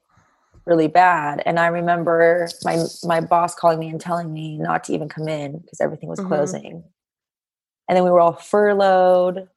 really 0.65 0.87
bad. 0.87 1.41
And 1.45 1.59
I 1.59 1.67
remember 1.67 2.47
my 2.63 2.77
my 3.03 3.21
boss 3.21 3.55
calling 3.55 3.79
me 3.79 3.89
and 3.89 3.99
telling 4.01 4.31
me 4.33 4.57
not 4.57 4.83
to 4.85 4.93
even 4.93 5.09
come 5.09 5.27
in 5.27 5.57
because 5.59 5.81
everything 5.81 6.09
was 6.09 6.19
Mhm. 6.19 6.27
closing. 6.27 6.83
And 7.87 7.95
then 7.95 8.03
we 8.03 8.11
were 8.11 8.19
all 8.19 8.33
furloughed 8.33 9.47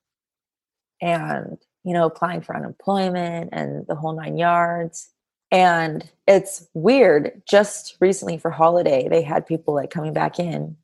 and 1.00 1.58
you 1.84 1.92
know 1.94 2.06
applying 2.06 2.42
for 2.42 2.54
unemployment 2.56 3.50
and 3.52 3.86
the 3.86 3.94
whole 3.94 4.12
nine 4.12 4.36
yards. 4.36 5.10
And 5.52 6.08
it's 6.28 6.68
weird. 6.74 7.42
Just 7.46 7.96
recently 8.00 8.38
for 8.38 8.50
holiday, 8.50 9.08
they 9.08 9.22
had 9.22 9.46
people 9.46 9.74
like 9.74 9.90
coming 9.90 10.12
back 10.12 10.38
in. 10.38 10.76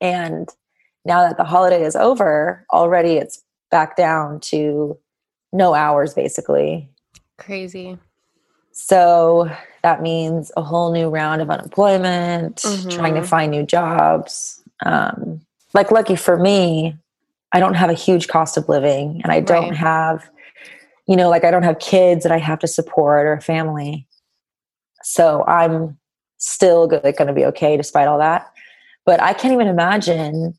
And 0.00 0.48
now 1.04 1.20
that 1.28 1.36
the 1.36 1.44
holiday 1.44 1.84
is 1.84 1.94
over, 1.94 2.66
already 2.72 3.12
it's 3.14 3.42
back 3.70 3.96
down 3.96 4.40
to 4.40 4.98
no 5.52 5.74
hours 5.74 6.14
basically. 6.14 6.88
Crazy. 7.38 7.96
So 8.72 9.48
that 9.84 10.02
means 10.02 10.50
a 10.56 10.62
whole 10.62 10.92
new 10.92 11.08
round 11.08 11.40
of 11.40 11.48
unemployment, 11.50 12.56
trying 12.90 13.14
to 13.14 13.20
Mhm. 13.20 13.26
find 13.28 13.50
new 13.52 13.62
jobs. 13.64 14.62
Um, 14.84 15.40
like, 15.74 15.90
lucky 15.90 16.16
for 16.16 16.38
me, 16.38 16.96
I 17.52 17.60
don't 17.60 17.74
have 17.74 17.90
a 17.90 17.94
huge 17.94 18.28
cost 18.28 18.56
of 18.56 18.68
living 18.68 19.20
and 19.22 19.32
I 19.32 19.40
don't 19.40 19.70
Right. 19.70 19.76
have, 19.76 20.28
you 21.06 21.16
know, 21.16 21.28
like 21.28 21.44
I 21.44 21.50
don't 21.50 21.62
have 21.62 21.78
kids 21.78 22.22
that 22.22 22.32
I 22.32 22.38
have 22.38 22.58
to 22.60 22.66
support 22.66 23.26
or 23.26 23.32
a 23.34 23.40
family. 23.40 24.08
So 25.02 25.44
I'm 25.46 25.98
still 26.38 26.86
going 26.86 27.14
to 27.14 27.32
be 27.32 27.44
okay 27.46 27.76
despite 27.76 28.08
all 28.08 28.18
that. 28.18 28.50
But 29.06 29.20
I 29.22 29.34
can't 29.34 29.52
even 29.52 29.68
imagine 29.68 30.54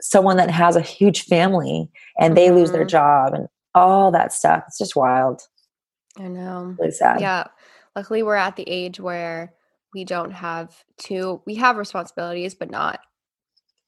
someone 0.00 0.36
that 0.38 0.50
has 0.50 0.76
a 0.76 0.80
huge 0.80 1.24
family 1.24 1.90
and 2.18 2.36
they 2.36 2.50
lose 2.50 2.72
their 2.72 2.86
Mhm. 2.86 2.88
job 2.88 3.34
and 3.34 3.48
all 3.74 4.10
that 4.10 4.32
stuff. 4.32 4.64
It's 4.66 4.78
just 4.78 4.96
wild. 4.96 5.42
I 6.18 6.22
know. 6.22 6.74
Really 6.78 6.90
sad. 6.90 7.20
Yeah. 7.20 7.44
Luckily, 7.94 8.22
we're 8.22 8.34
at 8.36 8.56
the 8.56 8.68
age 8.68 8.98
where 8.98 9.52
we 9.92 10.04
don't 10.04 10.30
have 10.32 10.84
to, 10.98 11.42
we 11.46 11.56
have 11.56 11.76
responsibilities, 11.76 12.54
but 12.54 12.70
not 12.70 13.00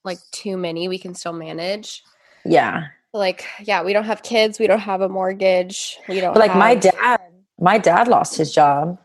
like 0.03 0.19
too 0.31 0.57
many. 0.57 0.87
We 0.87 0.97
can 0.99 1.15
still 1.15 1.33
manage. 1.33 2.03
Yeah. 2.45 2.87
Like, 3.13 3.45
yeah, 3.61 3.83
we 3.83 3.93
don't 3.93 4.05
have 4.05 4.23
kids. 4.23 4.59
We 4.59 4.67
don't 4.67 4.79
have 4.79 5.01
a 5.01 5.09
mortgage. 5.09 5.97
We 6.09 6.19
don't 6.19 6.33
But 6.33 6.39
like 6.39 6.55
my 6.55 6.75
dad, 6.75 7.21
my 7.59 7.77
dad 7.77 8.07
lost 8.07 8.35
his 8.37 8.51
job 8.53 8.97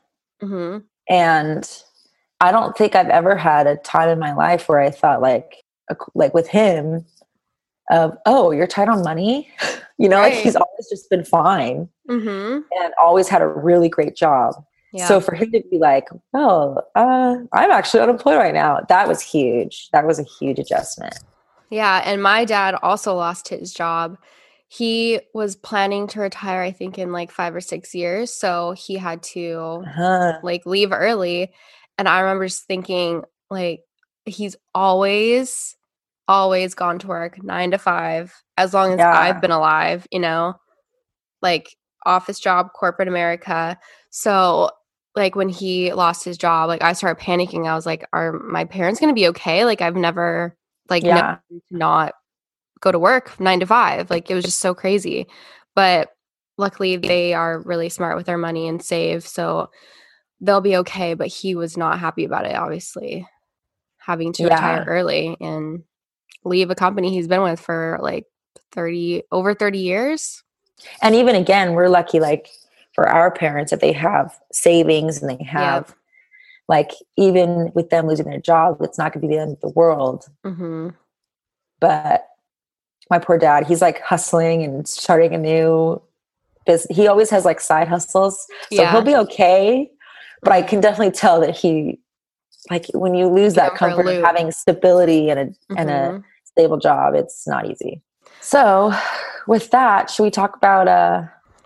Mhm. 0.42 0.84
and 1.08 1.82
I 2.40 2.52
don't 2.52 2.76
think 2.76 2.94
I've 2.94 3.08
ever 3.10 3.36
had 3.36 3.66
a 3.66 3.76
time 3.76 4.08
in 4.08 4.18
my 4.18 4.32
life 4.32 4.68
where 4.68 4.80
I 4.80 4.90
thought 4.90 5.20
like 5.20 5.64
like 6.14 6.34
with 6.34 6.48
him 6.48 7.04
of 7.90 8.16
oh 8.26 8.50
you're 8.50 8.66
tight 8.66 8.88
on 8.88 9.02
money 9.02 9.50
you 9.98 10.08
know 10.08 10.18
like 10.18 10.34
he's 10.34 10.54
always 10.54 10.88
just 10.90 11.08
been 11.10 11.24
fine 11.24 11.88
Mhm. 12.08 12.62
and 12.80 12.94
always 13.02 13.28
had 13.28 13.42
a 13.42 13.48
really 13.48 13.88
great 13.88 14.14
job 14.14 14.54
Yeah. 14.92 15.06
so 15.06 15.20
for 15.20 15.34
him 15.34 15.50
to 15.52 15.62
be 15.70 15.78
like 15.78 16.08
oh 16.32 16.80
uh, 16.94 17.36
i'm 17.52 17.70
actually 17.70 18.00
unemployed 18.00 18.36
right 18.38 18.54
now 18.54 18.80
that 18.88 19.06
was 19.06 19.20
huge 19.20 19.90
that 19.92 20.06
was 20.06 20.18
a 20.18 20.24
huge 20.24 20.58
adjustment 20.58 21.18
Yeah, 21.70 22.00
and 22.04 22.22
my 22.22 22.44
dad 22.44 22.74
also 22.82 23.14
lost 23.14 23.48
his 23.48 23.72
job. 23.72 24.16
He 24.68 25.20
was 25.34 25.56
planning 25.56 26.06
to 26.08 26.20
retire, 26.20 26.62
I 26.62 26.70
think, 26.70 26.98
in 26.98 27.12
like 27.12 27.30
five 27.30 27.54
or 27.54 27.60
six 27.60 27.94
years. 27.94 28.32
So 28.32 28.72
he 28.72 28.96
had 28.96 29.22
to 29.34 29.82
uh-huh. 29.86 30.40
like 30.42 30.64
leave 30.66 30.92
early. 30.92 31.52
And 31.98 32.08
I 32.08 32.20
remember 32.20 32.46
just 32.46 32.66
thinking, 32.66 33.22
like, 33.50 33.80
he's 34.24 34.56
always, 34.74 35.76
always 36.26 36.74
gone 36.74 36.98
to 37.00 37.06
work 37.06 37.42
nine 37.42 37.70
to 37.72 37.78
five 37.78 38.34
as 38.56 38.72
long 38.74 38.92
as 38.92 38.98
Yeah. 38.98 39.12
I've 39.12 39.40
been 39.40 39.50
alive, 39.50 40.06
you 40.10 40.20
know, 40.20 40.54
like 41.42 41.76
office 42.06 42.40
job, 42.40 42.72
corporate 42.74 43.08
America. 43.08 43.78
So, 44.10 44.70
like, 45.18 45.36
when 45.36 45.48
he 45.48 45.92
lost 45.92 46.24
his 46.24 46.38
job, 46.38 46.68
like, 46.68 46.82
I 46.82 46.92
started 46.94 47.22
panicking. 47.22 47.66
I 47.68 47.74
was 47.74 47.86
like, 47.86 48.06
are 48.12 48.32
my 48.32 48.64
parents 48.64 49.00
going 49.00 49.10
to 49.10 49.20
be 49.20 49.28
okay? 49.28 49.64
Like, 49.64 49.82
I've 49.82 49.96
never, 49.96 50.56
like, 50.88 51.02
yeah 51.04 51.38
to 51.50 51.60
not 51.70 52.14
go 52.80 52.92
to 52.92 52.98
work 52.98 53.38
nine 53.40 53.60
to 53.60 53.66
five. 53.66 54.10
Like 54.10 54.30
it 54.30 54.34
was 54.34 54.44
just 54.44 54.60
so 54.60 54.74
crazy. 54.74 55.26
But 55.74 56.10
luckily 56.56 56.96
they 56.96 57.34
are 57.34 57.60
really 57.60 57.88
smart 57.88 58.16
with 58.16 58.26
their 58.26 58.38
money 58.38 58.68
and 58.68 58.82
save, 58.82 59.26
so 59.26 59.70
they'll 60.40 60.60
be 60.60 60.76
okay. 60.78 61.14
But 61.14 61.28
he 61.28 61.54
was 61.54 61.76
not 61.76 61.98
happy 61.98 62.24
about 62.24 62.46
it, 62.46 62.54
obviously, 62.54 63.26
having 63.98 64.32
to 64.34 64.44
Yeah. 64.44 64.54
retire 64.54 64.84
early 64.86 65.36
and 65.40 65.84
leave 66.44 66.70
a 66.70 66.74
company 66.74 67.10
he's 67.10 67.28
been 67.28 67.42
with 67.42 67.60
for 67.60 67.98
like 68.00 68.26
30 68.72 69.24
over 69.32 69.54
30 69.54 69.78
years. 69.78 70.42
And 71.02 71.14
even 71.14 71.34
again, 71.34 71.72
we're 71.72 71.88
lucky, 71.88 72.20
like 72.20 72.48
for 72.98 73.08
our 73.08 73.30
parents, 73.30 73.70
that 73.70 73.78
they 73.78 73.92
have 73.92 74.36
savings 74.50 75.22
and 75.22 75.30
they 75.30 75.44
Yeah. 75.44 75.74
have, 75.74 75.94
like, 76.66 76.90
even 77.16 77.70
with 77.72 77.90
them 77.90 78.08
losing 78.08 78.26
their 78.28 78.40
job, 78.40 78.78
it's 78.80 78.98
not 78.98 79.12
going 79.12 79.22
to 79.22 79.28
be 79.28 79.34
the 79.36 79.40
end 79.40 79.52
of 79.52 79.60
the 79.60 79.68
world. 79.68 80.24
hmm 80.44 80.88
But 81.78 82.26
my 83.08 83.20
poor 83.20 83.38
dad, 83.38 83.68
he's 83.68 83.80
like 83.80 84.00
hustling 84.00 84.64
and 84.64 84.88
starting 84.88 85.32
a 85.32 85.38
new 85.38 86.02
business. 86.66 86.96
He 86.96 87.06
always 87.06 87.30
has 87.30 87.44
like 87.44 87.60
side 87.60 87.86
hustles. 87.86 88.44
So 88.62 88.82
Yeah. 88.82 88.90
he'll 88.90 89.02
be 89.02 89.14
okay. 89.14 89.92
But 90.42 90.52
I 90.54 90.62
can 90.62 90.80
definitely 90.80 91.12
tell 91.12 91.40
that 91.40 91.56
he, 91.56 92.00
like, 92.68 92.86
when 92.94 93.14
you 93.14 93.28
lose 93.28 93.54
Get 93.54 93.60
that 93.60 93.72
him 93.74 93.78
for 93.78 93.86
a 93.86 93.94
comfort 93.94 94.08
of 94.08 94.24
having 94.24 94.50
stability 94.50 95.30
and 95.30 95.38
a, 95.38 95.78
and 95.80 95.88
a 95.88 95.92
Mhm. 95.92 96.24
stable 96.46 96.78
job, 96.78 97.14
it's 97.14 97.46
not 97.46 97.70
easy. 97.70 98.02
So, 98.40 98.92
with 99.46 99.70
that, 99.70 100.10
should 100.10 100.24
we 100.24 100.30
talk 100.30 100.56
about 100.56 100.88
uh, 100.88 101.22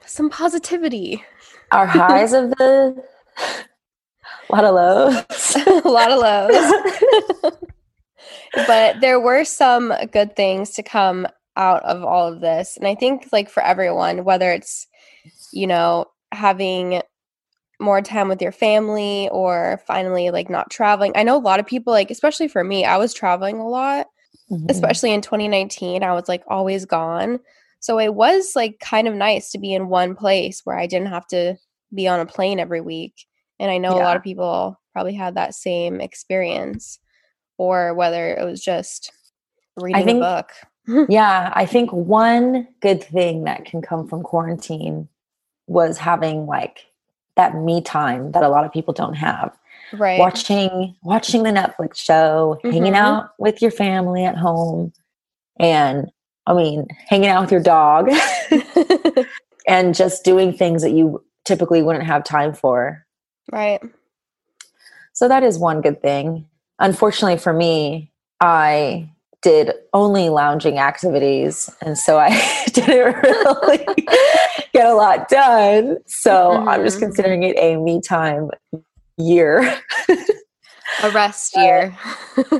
Some 0.06 0.30
positivity. 0.30 1.25
our 1.71 1.87
highs 1.87 2.32
of 2.32 2.50
the 2.50 3.02
a 4.50 4.52
lot 4.54 4.64
of 4.64 4.75
lows? 4.75 5.56
a 5.56 5.88
lot 5.88 6.11
of 6.11 6.18
lows. 6.21 7.54
but 8.66 9.00
there 9.00 9.18
were 9.21 9.44
some 9.44 9.92
good 10.12 10.37
things 10.37 10.71
to 10.73 10.82
come 10.82 11.26
out 11.56 11.82
of 11.85 12.02
all 12.04 12.32
of 12.32 12.40
this. 12.40 12.76
And 12.76 12.87
I 12.87 12.94
think 12.94 13.28
like 13.32 13.49
for 13.50 13.62
everyone, 13.62 14.25
whether 14.25 14.50
it's, 14.52 14.87
you 15.52 15.66
know, 15.66 16.06
having 16.32 17.02
more 17.80 18.00
time 18.00 18.28
with 18.28 18.40
your 18.40 18.52
family 18.52 19.28
or 19.32 19.80
finally 19.87 20.30
like 20.30 20.49
not 20.49 20.71
traveling. 20.71 21.12
I 21.16 21.25
know 21.25 21.37
a 21.37 21.40
lot 21.40 21.59
of 21.61 21.66
people 21.66 21.92
like 21.92 22.11
especially 22.11 22.49
for 22.49 22.62
me, 22.62 22.85
I 22.85 22.97
was 22.97 23.12
traveling 23.12 23.59
a 23.59 23.68
lot, 23.68 24.06
Mhm. 24.50 24.71
especially 24.71 25.12
in 25.12 25.21
2019. 25.21 26.02
I 26.04 26.12
was 26.12 26.28
like 26.28 26.42
always 26.47 26.85
gone. 26.85 27.40
So 27.82 27.98
it 27.98 28.14
was 28.14 28.52
like 28.56 28.78
kind 28.80 29.06
of 29.08 29.14
nice 29.14 29.50
to 29.50 29.58
be 29.58 29.74
in 29.74 29.88
one 29.88 30.14
place 30.14 30.62
where 30.64 30.78
I 30.78 30.86
didn't 30.86 31.08
have 31.08 31.26
to 31.28 31.56
be 31.92 32.08
on 32.08 32.20
a 32.20 32.26
plane 32.26 32.58
every 32.60 32.80
week. 32.80 33.26
And 33.60 33.70
I 33.70 33.78
know 33.78 33.90
a 33.94 33.98
lot 34.02 34.16
of 34.16 34.22
people 34.22 34.80
probably 34.92 35.14
had 35.14 35.34
that 35.34 35.54
same 35.54 36.00
experience 36.00 36.98
or 37.58 37.92
whether 37.94 38.34
it 38.34 38.44
was 38.44 38.62
just 38.62 39.12
reading 39.76 40.04
think- 40.04 40.22
a 40.22 40.42
book. 40.42 40.52
Yeah, 41.08 41.52
I 41.54 41.64
think 41.66 41.92
one 41.92 42.66
good 42.80 43.02
thing 43.04 43.44
that 43.44 43.64
can 43.64 43.82
come 43.82 44.08
from 44.08 44.22
quarantine 44.24 45.08
was 45.68 45.96
having 45.98 46.46
like 46.46 46.86
that 47.36 47.54
me 47.56 47.80
time 47.82 48.32
that 48.32 48.42
a 48.42 48.48
lot 48.48 48.64
of 48.64 48.72
people 48.72 48.92
don't 48.94 49.14
have. 49.14 49.56
Right. 49.92 50.18
Watching 50.18 50.96
watching 51.02 51.44
the 51.44 51.50
Netflix 51.50 51.96
show, 51.96 52.58
hanging 52.64 52.94
Mhm. 52.94 52.96
out 52.96 53.30
with 53.38 53.62
your 53.62 53.70
family 53.70 54.24
at 54.24 54.36
home, 54.36 54.92
and 55.60 56.10
I 56.46 56.54
mean, 56.54 56.87
hanging 57.08 57.28
out 57.28 57.42
with 57.42 57.52
your 57.52 57.62
dog 57.62 58.11
and 59.66 59.94
just 59.94 60.25
doing 60.25 60.52
things 60.52 60.82
that 60.82 60.90
you 60.92 61.22
typically 61.44 61.82
wouldn't 61.82 62.04
have 62.06 62.25
time 62.25 62.52
for. 62.52 63.04
right. 63.50 63.80
So 65.14 65.28
that 65.28 65.42
is 65.42 65.58
one 65.58 65.82
good 65.82 66.00
thing. 66.00 66.46
Unfortunately 66.78 67.37
for 67.38 67.52
me, 67.52 68.11
I 68.40 69.11
did 69.42 69.72
only 69.92 70.30
lounging 70.30 70.78
activities. 70.78 71.68
And 71.82 71.99
so 71.99 72.18
I 72.18 72.30
didn't 72.72 73.22
really 73.22 73.84
get 74.73 74.86
a 74.86 74.95
lot 74.95 75.28
done. 75.28 75.99
So 76.06 76.64
I'm 76.67 76.82
just 76.82 76.97
Mhm. 76.97 77.00
considering 77.02 77.43
it 77.43 77.56
a 77.58 77.76
me 77.76 78.00
time 78.00 78.50
year. 79.19 79.78
A 81.02 81.10
rest 81.10 81.54
year. 81.56 81.97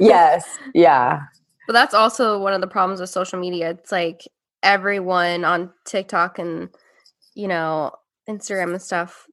yes. 0.01 0.45
Yeah. 0.75 1.21
But 1.67 1.75
that's 1.75 1.95
also 1.95 2.39
one 2.39 2.53
of 2.53 2.61
the 2.61 2.67
problems 2.67 3.01
with 3.01 3.11
social 3.11 3.39
media. 3.39 3.71
It's 3.71 3.93
like 3.93 4.23
everyone 4.63 5.45
on 5.45 5.73
TikTok 5.85 6.39
and 6.39 6.69
you 7.35 7.49
know 7.49 7.93
Instagram 8.29 8.73
and 8.73 8.83
stuff. 8.83 9.27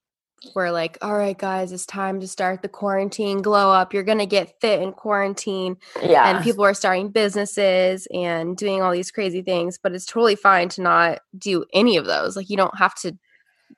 We're 0.55 0.71
like, 0.71 0.97
all 1.01 1.17
right, 1.17 1.37
guys, 1.37 1.73
it's 1.73 1.85
time 1.85 2.21
to 2.21 2.27
start 2.27 2.61
the 2.61 2.69
quarantine 2.69 3.41
glow 3.41 3.71
up. 3.73 3.93
You're 3.93 4.03
gonna 4.03 4.25
get 4.25 4.59
fit 4.61 4.81
in 4.81 4.93
quarantine, 4.93 5.75
Yeah. 6.01 6.29
and 6.29 6.43
people 6.43 6.63
are 6.63 6.73
starting 6.73 7.09
businesses 7.09 8.07
and 8.13 8.55
doing 8.55 8.81
all 8.81 8.91
these 8.91 9.11
crazy 9.11 9.41
things. 9.41 9.77
But 9.77 9.91
it's 9.93 10.05
totally 10.05 10.35
fine 10.35 10.69
to 10.69 10.81
not 10.81 11.19
do 11.37 11.65
any 11.73 11.97
of 11.97 12.05
those. 12.05 12.37
Like 12.37 12.49
you 12.49 12.55
don't 12.55 12.77
have 12.77 12.95
to 13.01 13.17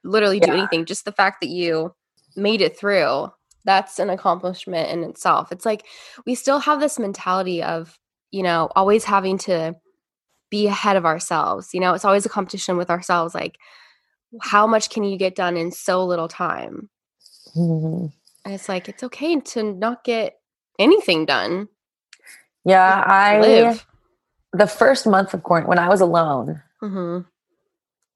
literally 0.04 0.40
do 0.40 0.52
Yeah. 0.52 0.58
anything. 0.60 0.86
Just 0.86 1.06
the 1.06 1.12
fact 1.12 1.42
that 1.42 1.50
you 1.50 1.96
made 2.36 2.62
it 2.62 2.78
through, 2.78 3.32
that's 3.66 3.98
an 3.98 4.10
accomplishment 4.12 4.90
in 4.90 5.04
itself. 5.04 5.52
It's 5.52 5.66
like 5.66 5.86
we 6.28 6.36
still 6.36 6.60
have 6.60 6.80
this 6.80 7.00
mentality 7.00 7.64
of 7.64 7.98
you 8.32 8.44
know, 8.44 8.70
always 8.76 9.04
having 9.04 9.38
to 9.40 9.76
be 10.50 10.68
ahead 10.68 10.96
of 10.96 11.06
ourselves. 11.06 11.74
You 11.74 11.80
know, 11.80 11.94
it's 11.94 12.06
always 12.06 12.26
a 12.26 12.30
competition 12.30 12.78
with 12.78 12.90
ourselves. 12.90 13.34
Like, 13.34 13.58
how 14.42 14.68
much 14.68 14.90
can 14.90 15.04
you 15.04 15.18
get 15.18 15.36
done 15.36 15.58
in 15.58 15.72
so 15.72 16.06
little 16.06 16.28
time? 16.28 16.90
Mhm. 17.56 18.12
And 18.46 18.54
it's 18.54 18.70
like, 18.70 18.90
it's 18.90 19.04
okay 19.04 19.40
to 19.40 19.64
not 19.64 20.04
get 20.04 20.40
anything 20.80 21.26
done. 21.26 21.68
Yeah. 22.66 23.04
I, 23.06 23.40
Live. 23.40 23.86
the 24.54 24.68
first 24.68 25.06
month 25.08 25.34
of 25.34 25.44
quarantine, 25.44 25.70
when 25.70 25.80
I 25.80 25.90
was 25.90 26.02
alone, 26.02 26.62
hmm 26.80 27.20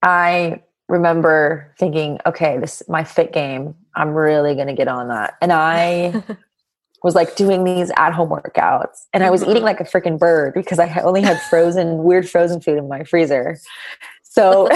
I 0.01 0.61
remember 0.87 1.73
thinking, 1.79 2.19
okay, 2.27 2.59
this 2.59 2.83
my 2.87 3.03
fit 3.03 3.33
game. 3.33 3.75
I'm 3.95 4.13
really 4.13 4.53
going 4.53 4.67
to 4.67 4.73
get 4.73 4.87
on 4.87 5.07
that. 5.07 5.35
And 5.41 5.51
I 5.51 6.23
was 7.03 7.13
like 7.15 7.35
doing 7.35 7.63
these 7.63 7.91
at 7.97 8.11
home 8.13 8.29
workouts 8.29 9.01
and 9.13 9.23
I 9.23 9.29
was 9.29 9.43
eating 9.43 9.61
Mhm. 9.61 9.65
like 9.65 9.79
a 9.79 9.83
freaking 9.83 10.17
bird 10.17 10.53
because 10.53 10.79
I 10.79 10.87
only 11.01 11.21
had 11.21 11.39
frozen, 11.49 12.03
weird 12.03 12.27
frozen 12.29 12.59
food 12.61 12.77
in 12.77 12.87
my 12.87 13.03
freezer. 13.03 13.57
So 14.23 14.67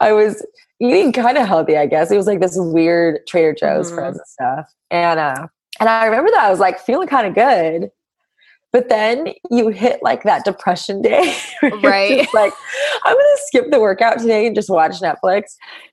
I 0.00 0.12
was 0.12 0.44
eating 0.80 1.12
kind 1.12 1.38
of 1.38 1.46
healthy, 1.46 1.76
I 1.76 1.86
guess. 1.86 2.10
It 2.10 2.16
was 2.16 2.26
like 2.26 2.40
this 2.40 2.56
weird 2.58 3.26
Trader 3.26 3.54
Joe's 3.54 3.90
Mhm. 3.90 3.94
frozen 3.94 4.24
stuff. 4.26 4.70
And, 4.90 5.18
uh, 5.18 5.46
and 5.80 5.88
I 5.88 6.04
remember 6.06 6.30
that 6.32 6.44
I 6.44 6.50
was 6.50 6.60
like 6.60 6.78
feeling 6.80 7.08
kind 7.08 7.26
of 7.26 7.34
good. 7.34 7.90
But 8.76 8.90
then 8.90 9.32
you 9.50 9.68
hit 9.68 10.00
like 10.02 10.22
that 10.24 10.44
depression 10.44 11.00
day. 11.00 11.34
Right. 11.82 12.28
like, 12.34 12.52
I'm 13.06 13.14
going 13.14 13.36
to 13.36 13.42
skip 13.46 13.70
the 13.70 13.80
workout 13.80 14.18
today 14.18 14.46
and 14.46 14.54
just 14.54 14.68
watch 14.68 15.00
Netflix. 15.00 15.44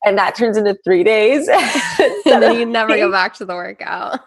And 0.03 0.17
that 0.17 0.35
turns 0.35 0.57
into 0.57 0.75
three 0.83 1.01
days. 1.05 1.47
and 2.27 2.43
then 2.43 2.59
you 2.59 2.65
never 2.65 2.93
go 2.97 3.09
back 3.09 3.35
to 3.35 3.45
the 3.45 3.53
workout. 3.55 4.19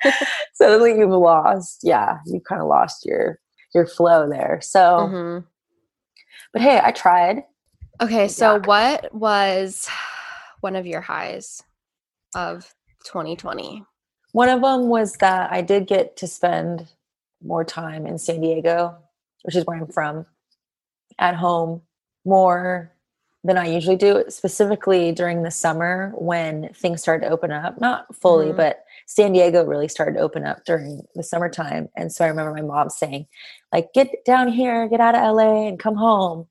suddenly 0.54 0.96
you've 0.98 1.10
lost 1.10 1.80
yeah 1.82 2.16
you 2.24 2.40
kind 2.48 2.62
of 2.62 2.68
lost 2.68 3.04
your 3.04 3.38
your 3.74 3.86
flow 3.86 4.26
there 4.26 4.58
so 4.62 4.80
Mhm. 5.12 5.44
but 6.54 6.62
hey 6.62 6.80
i 6.82 6.90
tried 6.92 7.42
Okay, 8.00 8.26
so 8.28 8.54
Yeah. 8.54 8.62
what 8.66 9.14
was 9.14 9.86
one 10.60 10.76
of 10.76 10.86
your 10.86 11.02
highs 11.02 11.62
of 12.34 12.74
2020? 13.04 13.84
one 14.32 14.48
of 14.48 14.62
them 14.62 14.88
was 14.88 15.12
that 15.20 15.52
i 15.52 15.60
did 15.60 15.86
get 15.86 16.16
to 16.16 16.26
spend 16.26 16.88
more 17.46 17.64
time 17.64 18.06
in 18.06 18.18
san 18.18 18.40
diego 18.40 18.96
which 19.42 19.56
is 19.56 19.64
where 19.64 19.78
i'm 19.78 19.86
from 19.86 20.26
at 21.18 21.34
home 21.34 21.80
more 22.24 22.92
than 23.44 23.56
i 23.56 23.66
usually 23.66 23.96
do 23.96 24.24
specifically 24.28 25.12
during 25.12 25.42
the 25.42 25.50
summer 25.50 26.12
when 26.16 26.68
things 26.74 27.00
started 27.00 27.24
to 27.26 27.32
open 27.32 27.52
up. 27.52 27.80
Not 27.80 28.12
fully 28.14 28.48
Mhm. 28.52 28.56
but 28.56 28.84
san 29.06 29.32
diego 29.32 29.64
really 29.64 29.86
started 29.88 30.14
to 30.14 30.20
open 30.20 30.44
up 30.44 30.64
during 30.64 31.02
the 31.14 31.22
summertime. 31.22 31.88
And 31.96 32.10
so 32.12 32.24
i 32.24 32.28
remember 32.28 32.52
my 32.52 32.62
mom 32.62 32.90
saying 32.90 33.26
like 33.72 33.92
get 33.92 34.24
down 34.24 34.48
here 34.48 34.88
get 34.88 35.00
out 35.00 35.14
of 35.14 35.36
la 35.36 35.68
and 35.68 35.78
come 35.78 35.94
home. 35.96 36.48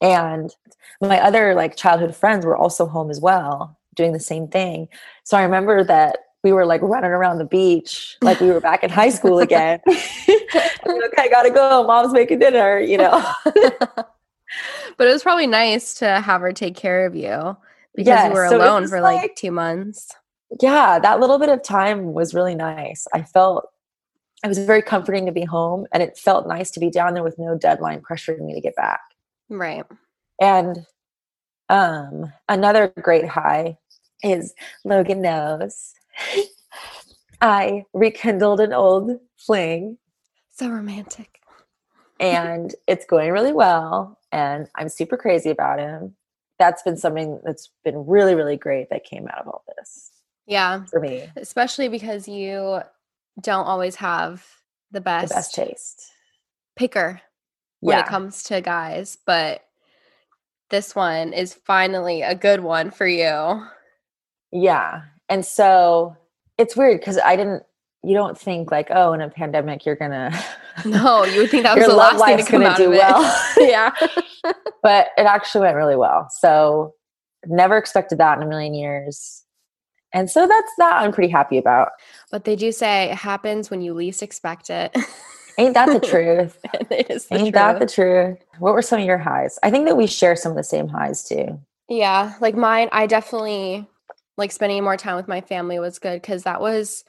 And 0.00 0.54
my 1.02 1.20
other 1.20 1.54
like 1.54 1.76
childhood 1.76 2.16
friends 2.16 2.46
were 2.46 2.56
also 2.56 2.86
home 2.86 3.10
as 3.10 3.20
well 3.20 3.78
doing 3.94 4.12
the 4.12 4.20
same 4.20 4.48
thing. 4.48 4.88
So 5.24 5.36
i 5.36 5.42
remember 5.42 5.84
that 5.84 6.18
we 6.42 6.52
were 6.52 6.64
like 6.66 6.80
running 6.82 7.10
around 7.10 7.38
the 7.38 7.44
beach 7.44 8.16
like 8.22 8.40
we 8.40 8.50
were 8.50 8.60
back 8.60 8.82
in 8.82 8.90
high 8.90 9.10
school 9.10 9.38
again. 9.40 9.80
I 9.88 11.28
gotta 11.30 11.50
go. 11.50 11.84
Mom's 11.86 12.12
making 12.12 12.38
dinner 12.38 12.78
you 12.80 12.98
know? 12.98 13.22
But 14.96 15.06
it 15.06 15.12
was 15.12 15.22
probably 15.22 15.46
nice 15.46 15.94
to 15.94 16.20
have 16.20 16.40
her 16.40 16.52
take 16.52 16.74
care 16.74 17.06
of 17.06 17.14
you 17.14 17.56
because 17.94 18.06
Yes, 18.08 18.28
you 18.28 18.34
were 18.34 18.48
so 18.48 18.56
alone 18.58 18.88
for 18.88 19.00
like, 19.00 19.22
like- 19.22 19.36
two 19.36 19.52
months. 19.52 20.10
yeah 20.60 20.98
that 20.98 21.20
little 21.20 21.38
bit 21.38 21.48
of 21.48 21.62
time 21.62 22.12
was 22.14 22.34
really 22.34 22.56
nice. 22.56 23.06
I 23.14 23.22
felt 23.22 23.68
it 24.44 24.48
was 24.48 24.58
very 24.58 24.82
comforting 24.82 25.26
to 25.26 25.32
be 25.32 25.44
home 25.44 25.86
and 25.92 26.02
it 26.02 26.18
felt 26.18 26.48
nice 26.48 26.70
to 26.72 26.80
be 26.80 26.90
down 26.90 27.14
there 27.14 27.22
with 27.22 27.38
no 27.38 27.56
deadline 27.56 28.00
pressuring 28.00 28.40
me 28.44 28.54
to 28.54 28.60
get 28.60 28.74
back. 28.74 29.00
Right. 29.48 29.84
and 30.40 30.84
um 31.68 32.32
another 32.48 32.92
great 33.00 33.28
high 33.28 33.78
is 34.24 34.52
logan 34.84 35.22
knows 35.22 35.92
i 37.40 37.84
rekindled 37.92 38.60
an 38.60 38.72
old 38.72 39.18
fling 39.36 39.98
So 40.50 40.68
romantic. 40.68 41.40
and 42.18 42.74
it's 42.86 43.06
going 43.06 43.32
really 43.32 43.52
well 43.52 44.18
and 44.32 44.68
i'm 44.74 44.88
super 44.88 45.16
crazy 45.16 45.50
about 45.50 45.78
him 45.78 46.14
that's 46.60 46.82
been 46.82 46.96
something 46.96 47.40
that's 47.42 47.70
been 47.84 48.06
really, 48.06 48.36
really 48.36 48.56
great 48.56 48.90
that 48.90 49.02
came 49.02 49.26
out 49.26 49.40
of 49.40 49.48
all 49.48 49.64
this. 49.76 50.10
Yeah. 50.46 50.84
For 50.84 51.00
me. 51.00 51.24
Especially 51.36 51.88
because 51.88 52.28
you 52.28 52.80
don't 53.40 53.64
always 53.64 53.96
have 53.96 54.46
the 54.92 55.00
best, 55.00 55.30
the 55.30 55.34
best 55.34 55.54
taste 55.54 56.12
picker 56.76 57.20
when 57.80 57.96
yeah. 57.96 58.04
it 58.04 58.08
comes 58.08 58.42
to 58.44 58.60
guys, 58.60 59.16
but 59.24 59.62
this 60.68 60.94
one 60.94 61.32
is 61.32 61.54
finally 61.54 62.20
a 62.22 62.34
good 62.34 62.60
one 62.60 62.90
for 62.90 63.06
you. 63.06 63.64
Yeah. 64.52 65.02
And 65.30 65.46
so 65.46 66.16
it's 66.58 66.76
weird 66.76 67.00
because 67.00 67.18
I 67.18 67.36
didn't 67.36 67.62
you 68.02 68.14
don't 68.14 68.38
think 68.38 68.70
like, 68.70 68.88
oh, 68.90 69.12
in 69.12 69.20
a 69.20 69.28
pandemic 69.28 69.84
you're 69.86 69.96
gonna 69.96 70.32
No, 70.84 71.24
you 71.24 71.40
would 71.42 71.50
think 71.50 71.64
that 71.64 71.76
was 71.78 71.86
the 71.86 71.94
last 71.94 72.24
thing 72.24 72.38
to 72.38 72.44
come 72.44 72.62
out 72.62 72.76
do 72.76 72.88
of 72.88 72.92
it. 72.94 72.98
well. 72.98 73.44
yeah. 73.58 73.90
but 74.82 75.08
it 75.16 75.22
actually 75.22 75.62
went 75.62 75.76
really 75.76 75.96
well. 75.96 76.28
So 76.40 76.94
never 77.46 77.76
expected 77.76 78.18
that 78.18 78.38
in 78.38 78.42
a 78.44 78.46
million 78.46 78.74
years. 78.74 79.44
And 80.12 80.28
so 80.28 80.46
that's 80.46 80.72
that 80.78 81.02
I'm 81.02 81.12
pretty 81.12 81.30
happy 81.30 81.56
about. 81.58 81.90
But 82.30 82.44
they 82.44 82.56
do 82.56 82.72
say 82.72 83.10
it 83.10 83.16
happens 83.16 83.70
when 83.70 83.80
you 83.80 83.94
least 83.94 84.22
expect 84.22 84.68
it. 84.68 84.96
Ain't 85.58 85.74
that 85.74 85.86
the 85.86 86.06
truth? 86.06 86.58
it 86.90 87.10
is 87.10 87.26
Ain't 87.30 87.42
truth. 87.42 87.54
that 87.54 87.78
the 87.78 87.86
truth? 87.86 88.38
What 88.58 88.74
were 88.74 88.82
some 88.82 89.00
of 89.00 89.06
your 89.06 89.18
highs? 89.18 89.58
I 89.62 89.70
think 89.70 89.86
that 89.86 89.96
we 89.96 90.06
share 90.06 90.34
some 90.34 90.50
of 90.50 90.56
the 90.56 90.64
same 90.64 90.88
highs 90.88 91.22
too. 91.22 91.60
Yeah, 91.88 92.34
like 92.40 92.56
mine, 92.56 92.88
I 92.92 93.06
definitely 93.06 93.86
like 94.36 94.52
spending 94.52 94.82
more 94.82 94.96
time 94.96 95.16
with 95.16 95.28
my 95.28 95.40
family 95.40 95.78
was 95.78 95.98
good 95.98 96.20
because 96.20 96.44
that 96.44 96.60
was 96.60 97.04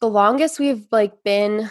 the 0.00 0.08
longest 0.08 0.58
we've 0.58 0.86
like 0.90 1.22
been 1.24 1.70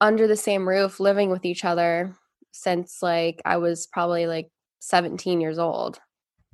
under 0.00 0.26
the 0.26 0.36
same 0.36 0.68
roof 0.68 1.00
living 1.00 1.30
with 1.30 1.44
each 1.44 1.64
other 1.64 2.14
since 2.50 3.02
like 3.02 3.40
I 3.44 3.56
was 3.56 3.86
probably 3.86 4.26
like 4.26 4.50
17 4.80 5.40
years 5.40 5.58
old 5.58 6.00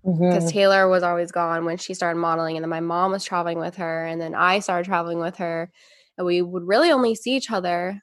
because 0.04 0.44
mm-hmm. 0.44 0.48
Taylor 0.48 0.88
was 0.88 1.02
always 1.02 1.32
gone 1.32 1.64
when 1.64 1.76
she 1.76 1.92
started 1.92 2.20
modeling, 2.20 2.56
and 2.56 2.62
then 2.62 2.70
my 2.70 2.80
mom 2.80 3.12
was 3.12 3.24
traveling 3.24 3.58
with 3.58 3.76
her, 3.76 4.06
and 4.06 4.20
then 4.20 4.34
I 4.34 4.60
started 4.60 4.86
traveling 4.86 5.18
with 5.18 5.36
her, 5.36 5.70
and 6.16 6.26
we 6.26 6.40
would 6.40 6.66
really 6.66 6.90
only 6.90 7.14
see 7.14 7.36
each 7.36 7.50
other 7.50 8.00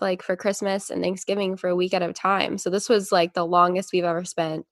like 0.00 0.22
for 0.22 0.36
Christmas 0.36 0.90
and 0.90 1.02
Thanksgiving 1.02 1.56
for 1.56 1.68
a 1.68 1.76
week 1.76 1.94
at 1.94 2.02
a 2.02 2.12
time. 2.12 2.58
So 2.58 2.70
this 2.70 2.88
was 2.88 3.12
like 3.12 3.34
the 3.34 3.46
longest 3.46 3.92
we've 3.92 4.04
ever 4.04 4.24
spent. 4.24 4.66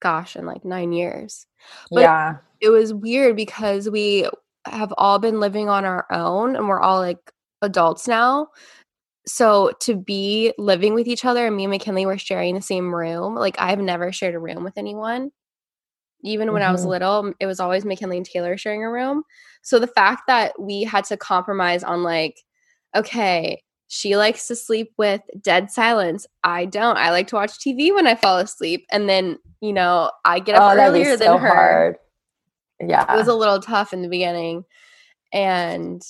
Gosh, 0.00 0.36
in 0.36 0.46
like 0.46 0.64
nine 0.64 0.92
years. 0.92 1.46
But 1.90 2.00
yeah, 2.00 2.36
it 2.60 2.68
was 2.68 2.92
weird 2.92 3.36
because 3.36 3.88
we 3.88 4.28
have 4.66 4.92
all 4.98 5.18
been 5.18 5.40
living 5.40 5.68
on 5.68 5.84
our 5.84 6.06
own, 6.10 6.56
and 6.56 6.68
we're 6.68 6.80
all 6.80 7.00
like 7.00 7.18
adults 7.62 8.06
now 8.06 8.48
so 9.26 9.72
to 9.80 9.96
be 9.96 10.52
living 10.56 10.94
with 10.94 11.08
each 11.08 11.24
other 11.24 11.46
and 11.46 11.56
me 11.56 11.64
and 11.64 11.72
McKinley 11.72 12.06
were 12.06 12.18
sharing 12.18 12.54
the 12.54 12.62
same 12.62 12.94
room, 12.94 13.34
like 13.34 13.56
I've 13.58 13.80
never 13.80 14.12
shared 14.12 14.34
a 14.34 14.38
room 14.38 14.62
with 14.62 14.78
anyone. 14.78 15.32
Even 16.22 16.52
when 16.52 16.62
mm-hmm. 16.62 16.68
I 16.68 16.72
was 16.72 16.82
mm-hmm. 16.82 16.90
little, 16.90 17.32
it 17.40 17.46
was 17.46 17.60
always 17.60 17.84
McKinley 17.84 18.16
and 18.18 18.26
Taylor 18.26 18.56
sharing 18.56 18.84
a 18.84 18.90
room. 18.90 19.24
So 19.62 19.78
the 19.78 19.86
fact 19.88 20.22
that 20.28 20.60
we 20.60 20.84
had 20.84 21.04
to 21.06 21.16
compromise 21.16 21.82
on 21.82 22.04
like, 22.04 22.40
okay, 22.94 23.62
she 23.88 24.16
likes 24.16 24.48
to 24.48 24.56
sleep 24.56 24.92
with 24.96 25.22
dead 25.40 25.70
silence. 25.70 26.26
I 26.42 26.64
don't. 26.64 26.96
I 26.96 27.10
like 27.10 27.28
to 27.28 27.36
watch 27.36 27.58
TV 27.58 27.94
when 27.94 28.06
I 28.06 28.16
fall 28.16 28.38
asleep. 28.38 28.86
And 28.90 29.08
then, 29.08 29.38
you 29.60 29.72
know, 29.72 30.10
I 30.24 30.40
get 30.40 30.56
up 30.56 30.72
oh, 30.72 30.80
earlier 30.80 31.16
so 31.16 31.24
than 31.24 31.38
her. 31.38 31.48
Hard. 31.48 31.96
Yeah. 32.80 33.12
It 33.12 33.16
was 33.16 33.28
a 33.28 33.34
little 33.34 33.60
tough 33.60 33.92
in 33.92 34.02
the 34.02 34.08
beginning. 34.08 34.64
And 35.32 36.02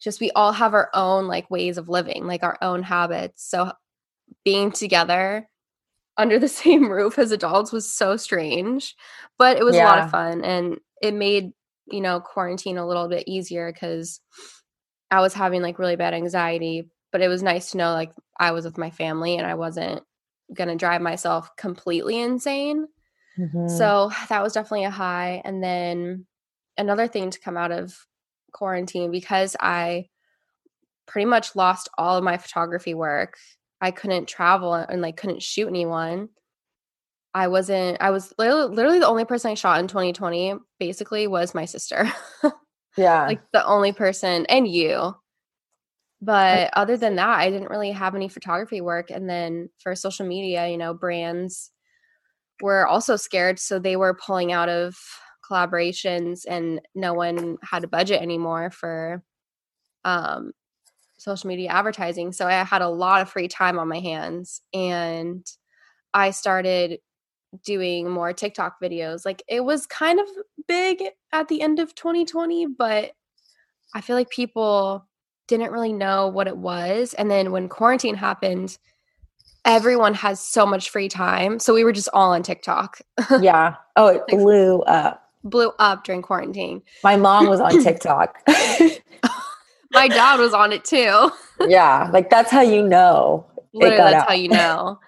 just 0.00 0.20
we 0.20 0.30
all 0.32 0.52
have 0.52 0.74
our 0.74 0.90
own 0.92 1.28
like 1.28 1.50
ways 1.50 1.78
of 1.78 1.88
living, 1.88 2.26
like 2.26 2.42
our 2.42 2.58
own 2.62 2.82
habits. 2.82 3.48
So 3.48 3.72
being 4.44 4.72
together 4.72 5.48
under 6.16 6.38
the 6.38 6.48
same 6.48 6.90
roof 6.90 7.18
as 7.18 7.30
adults 7.30 7.70
was 7.70 7.88
so 7.88 8.16
strange, 8.16 8.96
but 9.38 9.56
it 9.56 9.64
was 9.64 9.76
yeah. 9.76 9.84
a 9.84 9.86
lot 9.86 9.98
of 10.00 10.10
fun 10.10 10.44
and 10.44 10.78
it 11.00 11.14
made, 11.14 11.52
you 11.86 12.00
know, 12.00 12.20
quarantine 12.20 12.76
a 12.78 12.86
little 12.86 13.08
bit 13.08 13.24
easier 13.28 13.72
cuz 13.72 14.20
I 15.12 15.20
was 15.20 15.34
having 15.34 15.62
like 15.62 15.78
really 15.78 15.96
bad 15.96 16.14
anxiety, 16.14 16.88
but 17.12 17.20
it 17.20 17.28
was 17.28 17.42
nice 17.42 17.70
to 17.70 17.78
know 17.78 17.92
like 17.92 18.12
I 18.38 18.52
was 18.52 18.64
with 18.64 18.78
my 18.78 18.90
family 18.90 19.36
and 19.36 19.46
I 19.46 19.54
wasn't 19.54 20.02
going 20.54 20.68
to 20.68 20.76
drive 20.76 21.00
myself 21.00 21.50
completely 21.56 22.18
insane. 22.18 22.86
Mm-hmm. 23.38 23.68
So 23.68 24.10
that 24.28 24.42
was 24.42 24.52
definitely 24.52 24.84
a 24.84 24.90
high 24.90 25.42
and 25.44 25.62
then 25.62 26.26
another 26.76 27.08
thing 27.08 27.30
to 27.30 27.40
come 27.40 27.56
out 27.56 27.72
of 27.72 27.94
quarantine 28.52 29.10
because 29.10 29.56
I 29.60 30.06
pretty 31.06 31.26
much 31.26 31.56
lost 31.56 31.88
all 31.98 32.16
of 32.16 32.24
my 32.24 32.38
photography 32.38 32.94
work. 32.94 33.36
I 33.80 33.90
couldn't 33.90 34.28
travel 34.28 34.74
and 34.74 35.02
like 35.02 35.16
couldn't 35.16 35.42
shoot 35.42 35.68
anyone. 35.68 36.28
I 37.32 37.48
wasn't 37.48 37.98
I 38.00 38.10
was 38.10 38.32
literally, 38.38 38.74
literally 38.74 38.98
the 38.98 39.06
only 39.06 39.24
person 39.24 39.50
I 39.50 39.54
shot 39.54 39.80
in 39.80 39.88
2020 39.88 40.54
basically 40.78 41.26
was 41.26 41.54
my 41.54 41.64
sister. 41.64 42.10
yeah. 42.96 43.26
like 43.26 43.40
the 43.52 43.64
only 43.64 43.92
person 43.92 44.46
and 44.46 44.66
you. 44.66 45.14
But 46.22 46.70
other 46.74 46.96
than 46.96 47.16
that, 47.16 47.38
I 47.38 47.50
didn't 47.50 47.70
really 47.70 47.92
have 47.92 48.14
any 48.14 48.28
photography 48.28 48.80
work 48.80 49.10
and 49.10 49.28
then 49.28 49.70
for 49.78 49.94
social 49.94 50.26
media, 50.26 50.68
you 50.68 50.76
know, 50.76 50.92
brands 50.92 51.70
were 52.62 52.86
also 52.86 53.16
scared 53.16 53.58
so 53.58 53.78
they 53.78 53.96
were 53.96 54.14
pulling 54.14 54.52
out 54.52 54.68
of 54.68 54.96
collaborations 55.50 56.42
and 56.48 56.80
no 56.94 57.14
one 57.14 57.56
had 57.62 57.84
a 57.84 57.88
budget 57.88 58.22
anymore 58.22 58.70
for 58.70 59.22
um, 60.04 60.52
social 61.18 61.48
media 61.48 61.70
advertising. 61.70 62.32
So 62.32 62.46
I 62.46 62.64
had 62.64 62.82
a 62.82 62.88
lot 62.88 63.22
of 63.22 63.30
free 63.30 63.48
time 63.48 63.78
on 63.78 63.88
my 63.88 64.00
hands 64.00 64.62
and 64.74 65.46
I 66.14 66.30
started 66.30 66.98
doing 67.64 68.08
more 68.10 68.32
TikTok 68.32 68.76
videos. 68.82 69.24
Like 69.24 69.42
it 69.48 69.64
was 69.64 69.86
kind 69.86 70.20
of 70.20 70.26
big 70.68 71.02
at 71.32 71.48
the 71.48 71.62
end 71.62 71.78
of 71.78 71.94
2020, 71.94 72.66
but 72.78 73.12
I 73.94 74.00
feel 74.00 74.16
like 74.16 74.30
people 74.30 75.08
didn't 75.50 75.72
really 75.72 75.92
know 75.92 76.28
what 76.28 76.46
it 76.46 76.56
was. 76.56 77.12
And 77.14 77.30
then 77.30 77.52
when 77.52 77.68
quarantine 77.68 78.14
happened, 78.14 78.78
everyone 79.64 80.14
has 80.14 80.40
so 80.40 80.64
much 80.64 80.88
free 80.88 81.08
time. 81.08 81.58
So 81.58 81.74
we 81.74 81.84
were 81.84 81.92
just 81.92 82.08
all 82.14 82.32
on 82.32 82.42
TikTok. 82.42 83.00
yeah. 83.40 83.74
Oh, 83.96 84.06
it 84.06 84.22
blew 84.28 84.80
up 84.82 85.26
blew 85.42 85.72
up 85.78 86.04
during 86.04 86.22
quarantine. 86.22 86.82
My 87.02 87.16
mom 87.16 87.46
was 87.46 87.60
on 87.60 87.82
TikTok. 87.82 88.38
My 89.92 90.06
dad 90.06 90.38
was 90.38 90.54
on 90.54 90.72
it 90.72 90.84
too. 90.84 91.30
yeah, 91.66 92.08
like 92.12 92.30
that's 92.30 92.50
how 92.50 92.60
you 92.60 92.82
know. 92.82 93.46
Literally, 93.72 93.96
that's 93.96 94.22
out. 94.22 94.28
how 94.28 94.34
you 94.34 94.48
know. 94.48 95.00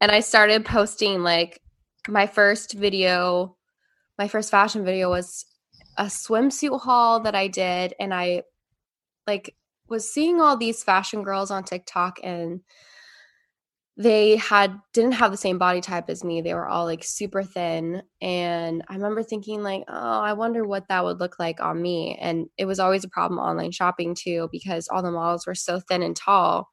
And 0.00 0.10
I 0.10 0.20
started 0.20 0.64
posting 0.64 1.22
like 1.22 1.60
my 2.08 2.26
first 2.26 2.72
video, 2.72 3.56
my 4.18 4.26
first 4.26 4.50
fashion 4.50 4.84
video 4.84 5.08
was 5.08 5.44
a 5.96 6.06
swimsuit 6.06 6.80
haul 6.80 7.20
that 7.20 7.36
I 7.36 7.46
did, 7.46 7.94
and 8.00 8.12
I 8.12 8.42
like 9.28 9.54
was 9.88 10.10
seeing 10.12 10.40
all 10.40 10.56
these 10.56 10.82
fashion 10.82 11.22
girls 11.22 11.50
on 11.50 11.64
TikTok 11.64 12.18
and 12.22 12.60
they 13.96 14.34
had 14.36 14.76
didn't 14.92 15.12
have 15.12 15.30
the 15.30 15.36
same 15.36 15.56
body 15.56 15.80
type 15.80 16.06
as 16.10 16.24
me. 16.24 16.40
They 16.40 16.52
were 16.54 16.66
all 16.66 16.84
like 16.84 17.04
super 17.04 17.44
thin 17.44 18.02
and 18.20 18.82
I 18.88 18.94
remember 18.94 19.22
thinking 19.22 19.62
like, 19.62 19.84
"Oh, 19.88 20.20
I 20.20 20.32
wonder 20.32 20.64
what 20.66 20.88
that 20.88 21.04
would 21.04 21.20
look 21.20 21.38
like 21.38 21.60
on 21.60 21.80
me." 21.80 22.16
And 22.20 22.48
it 22.58 22.64
was 22.66 22.80
always 22.80 23.04
a 23.04 23.08
problem 23.08 23.38
online 23.38 23.70
shopping 23.70 24.16
too 24.16 24.48
because 24.50 24.88
all 24.88 25.02
the 25.02 25.12
models 25.12 25.46
were 25.46 25.54
so 25.54 25.78
thin 25.80 26.02
and 26.02 26.16
tall 26.16 26.70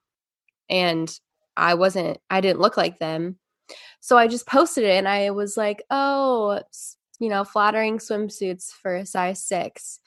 and 0.70 1.12
I 1.58 1.76
wasn't 1.76 2.20
I 2.30 2.42
didn't 2.42 2.62
look 2.62 2.78
like 2.78 3.00
them. 3.00 3.40
So 4.02 4.18
I 4.18 4.28
just 4.28 4.48
posted 4.48 4.86
it 4.86 4.92
and 4.98 5.08
I 5.10 5.32
was 5.32 5.58
like, 5.58 5.84
"Oh, 5.92 6.62
you 7.20 7.30
know, 7.30 7.44
flattering 7.46 8.00
swimsuits 8.00 8.72
for 8.72 8.96
a 8.98 9.06
size 9.06 9.46
6." 9.46 10.00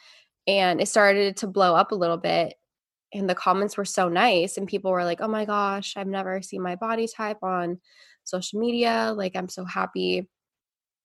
And 0.48 0.80
it 0.80 0.88
started 0.88 1.36
to 1.38 1.46
blow 1.48 1.74
up 1.76 1.92
a 1.92 1.96
little 1.96 2.18
bit 2.18 2.54
and 3.14 3.30
the 3.30 3.34
comments 3.34 3.76
were 3.76 3.84
so 3.84 4.08
nice 4.08 4.56
and 4.56 4.66
people 4.66 4.90
were 4.90 5.04
like 5.04 5.20
oh 5.20 5.28
my 5.28 5.44
gosh 5.44 5.94
i've 5.96 6.06
never 6.06 6.42
seen 6.42 6.60
my 6.60 6.74
body 6.74 7.06
type 7.06 7.38
on 7.42 7.78
social 8.24 8.60
media 8.60 9.12
like 9.16 9.34
i'm 9.36 9.48
so 9.48 9.64
happy 9.64 10.28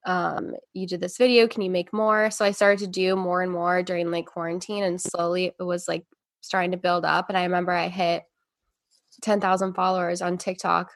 um 0.06 0.54
you 0.74 0.88
did 0.88 1.00
this 1.00 1.18
video 1.18 1.48
can 1.48 1.62
you 1.62 1.70
make 1.70 1.94
more? 1.94 2.32
So 2.32 2.44
i 2.44 2.52
started 2.52 2.80
to 2.80 2.88
do 2.88 3.16
more 3.16 3.42
and 3.42 3.52
more 3.52 3.84
during 3.84 4.12
like 4.12 4.26
quarantine 4.26 4.84
and 4.84 5.00
slowly 5.00 5.54
it 5.60 5.64
was 5.64 5.88
like 5.88 6.06
starting 6.42 6.72
to 6.72 6.78
build 6.78 7.06
up 7.06 7.30
and 7.30 7.38
i 7.38 7.44
remember 7.44 7.72
i 7.72 7.88
hit 7.88 8.24
10,000 9.22 9.74
followers 9.74 10.22
on 10.22 10.38
TikTok 10.38 10.92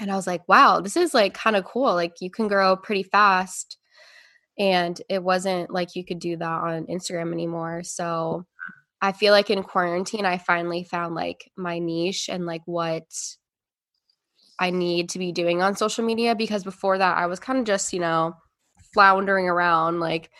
and 0.00 0.10
I 0.10 0.16
was 0.16 0.26
like 0.26 0.46
wow 0.48 0.80
this 0.80 0.96
is 0.96 1.14
like 1.14 1.34
kind 1.34 1.56
of 1.56 1.64
cool 1.64 1.94
like 1.94 2.14
you 2.20 2.30
can 2.30 2.48
grow 2.48 2.76
pretty 2.76 3.04
fast 3.04 3.78
and 4.58 5.00
it 5.08 5.22
wasn't 5.22 5.70
like 5.70 5.94
you 5.94 6.04
could 6.04 6.18
do 6.18 6.36
that 6.36 6.62
on 6.62 6.86
Instagram 6.86 7.32
anymore 7.32 7.82
so 7.84 8.44
I 9.00 9.12
feel 9.12 9.32
like 9.32 9.50
in 9.50 9.62
quarantine, 9.62 10.24
I 10.24 10.38
finally 10.38 10.84
found 10.84 11.14
like 11.14 11.50
my 11.56 11.78
niche 11.78 12.28
and 12.28 12.46
like 12.46 12.62
what 12.66 13.04
I 14.58 14.70
need 14.70 15.10
to 15.10 15.18
be 15.18 15.30
doing 15.30 15.62
on 15.62 15.76
social 15.76 16.04
media 16.04 16.34
because 16.34 16.64
before 16.64 16.98
that, 16.98 17.16
I 17.16 17.26
was 17.26 17.38
kind 17.38 17.58
of 17.58 17.64
just, 17.64 17.92
you 17.92 18.00
know, 18.00 18.34
floundering 18.92 19.48
around 19.48 20.00
like, 20.00 20.30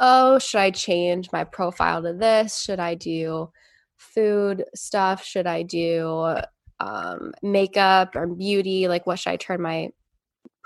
oh, 0.00 0.38
should 0.38 0.58
I 0.58 0.70
change 0.70 1.30
my 1.32 1.44
profile 1.44 2.02
to 2.02 2.12
this? 2.12 2.60
Should 2.60 2.80
I 2.80 2.94
do 2.96 3.50
food 3.96 4.64
stuff? 4.74 5.24
Should 5.24 5.46
I 5.46 5.62
do 5.62 6.36
um, 6.80 7.32
makeup 7.42 8.16
or 8.16 8.26
beauty? 8.26 8.88
Like, 8.88 9.06
what 9.06 9.20
should 9.20 9.30
I 9.30 9.36
turn 9.36 9.62
my 9.62 9.90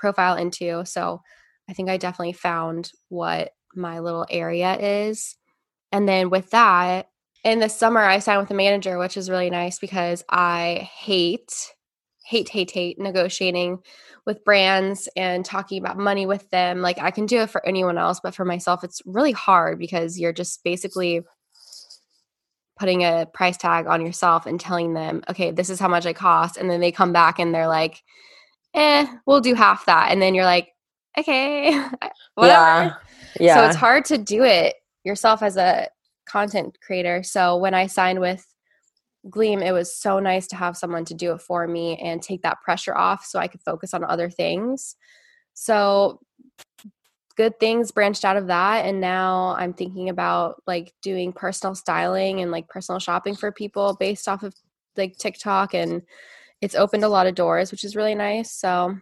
profile 0.03 0.37
into. 0.37 0.85
So 0.85 1.23
I 1.71 1.73
think 1.73 1.89
I 1.89 1.97
definitely 1.97 2.35
found 2.35 2.91
what 3.09 3.53
my 3.75 4.01
little 4.01 4.27
area 4.29 4.77
is. 5.07 5.37
And 5.93 6.07
then 6.07 6.29
with 6.29 6.51
that, 6.51 7.07
in 7.45 7.59
the 7.59 7.69
summer, 7.69 8.01
I 8.01 8.21
signed 8.21 8.41
with 8.41 8.51
a 8.51 8.55
manager, 8.55 8.99
which 8.99 9.17
is 9.17 9.31
really 9.31 9.51
nice 9.51 9.79
because 9.79 10.25
I 10.29 10.89
hate, 10.95 11.73
hate, 12.25 12.49
hate, 12.49 12.71
hate 12.71 12.99
negotiating 12.99 13.81
with 14.25 14.45
brands 14.45 15.09
and 15.17 15.45
talking 15.45 15.79
about 15.79 15.99
money 15.99 16.27
with 16.27 16.49
them. 16.51 16.81
Like 16.81 17.01
I 17.01 17.11
can 17.11 17.27
do 17.27 17.41
it 17.41 17.51
for 17.51 17.65
anyone 17.67 17.99
else, 17.99 18.21
but 18.23 18.35
for 18.35 18.45
myself, 18.45 18.85
it's 18.85 19.03
really 19.05 19.33
hard 19.33 19.79
because 19.79 20.19
you're 20.19 20.33
just 20.33 20.63
basically 20.63 21.23
putting 22.79 23.03
a 23.03 23.27
price 23.33 23.57
tag 23.57 23.87
on 23.87 24.05
yourself 24.05 24.47
and 24.47 24.61
telling 24.61 24.95
them, 24.95 25.23
okay, 25.29 25.51
this 25.51 25.69
is 25.69 25.81
how 25.81 25.89
much 25.89 26.07
I 26.07 26.13
cost. 26.13 26.57
And 26.57 26.71
then 26.71 26.81
they 26.81 26.93
come 26.93 27.13
back 27.13 27.41
and 27.41 27.53
they're 27.53 27.69
like, 27.69 28.03
eh, 28.75 29.07
we'll 29.27 29.41
do 29.41 29.55
half 29.55 29.87
that. 29.87 30.13
And 30.13 30.23
then 30.23 30.35
you're 30.35 30.45
like, 30.45 30.69
okay, 31.19 31.73
whatever. 32.35 32.55
Yeah. 32.65 32.95
yeah. 33.41 33.55
So 33.57 33.65
it's 33.67 33.77
hard 33.77 34.05
to 34.07 34.19
do 34.19 34.45
it 34.45 34.77
yourself 35.05 35.43
as 35.43 35.57
a 35.57 35.89
content 36.33 36.79
creator. 36.81 37.23
So 37.23 37.57
when 37.59 37.75
I 37.75 37.87
signed 37.87 38.21
with 38.21 38.47
Gleam, 39.29 39.63
it 39.63 39.73
was 39.73 39.95
so 39.95 40.19
nice 40.19 40.47
to 40.49 40.57
have 40.57 40.77
someone 40.77 41.05
to 41.05 41.15
do 41.15 41.33
it 41.33 41.43
for 41.43 41.69
me 41.69 41.99
and 41.99 42.23
take 42.23 42.43
that 42.43 42.63
pressure 42.63 42.97
off 42.97 43.25
so 43.27 43.39
I 43.39 43.49
could 43.49 43.61
focus 43.61 43.93
on 43.93 44.03
other 44.03 44.31
things. 44.31 44.97
So 45.55 46.21
good 47.37 47.59
things 47.61 47.93
branched 47.93 48.25
out 48.25 48.37
of 48.37 48.47
that 48.47 48.85
and 48.85 49.01
now 49.01 49.55
I'm 49.59 49.73
thinking 49.73 50.11
about 50.11 50.63
like 50.67 50.93
doing 51.03 51.33
personal 51.33 51.75
styling 51.75 52.41
and 52.41 52.51
like 52.51 52.69
personal 52.69 52.99
shopping 52.99 53.35
for 53.35 53.51
people 53.51 53.97
based 53.99 54.29
off 54.29 54.43
of 54.43 54.55
like 54.97 55.17
TikTok 55.17 55.75
and 55.75 56.03
it's 56.61 56.75
opened 56.75 57.05
a 57.05 57.09
lot 57.09 57.27
of 57.27 57.35
doors, 57.35 57.71
which 57.71 57.85
is 57.85 57.97
really 57.97 58.15
nice. 58.15 58.53
So, 58.53 58.97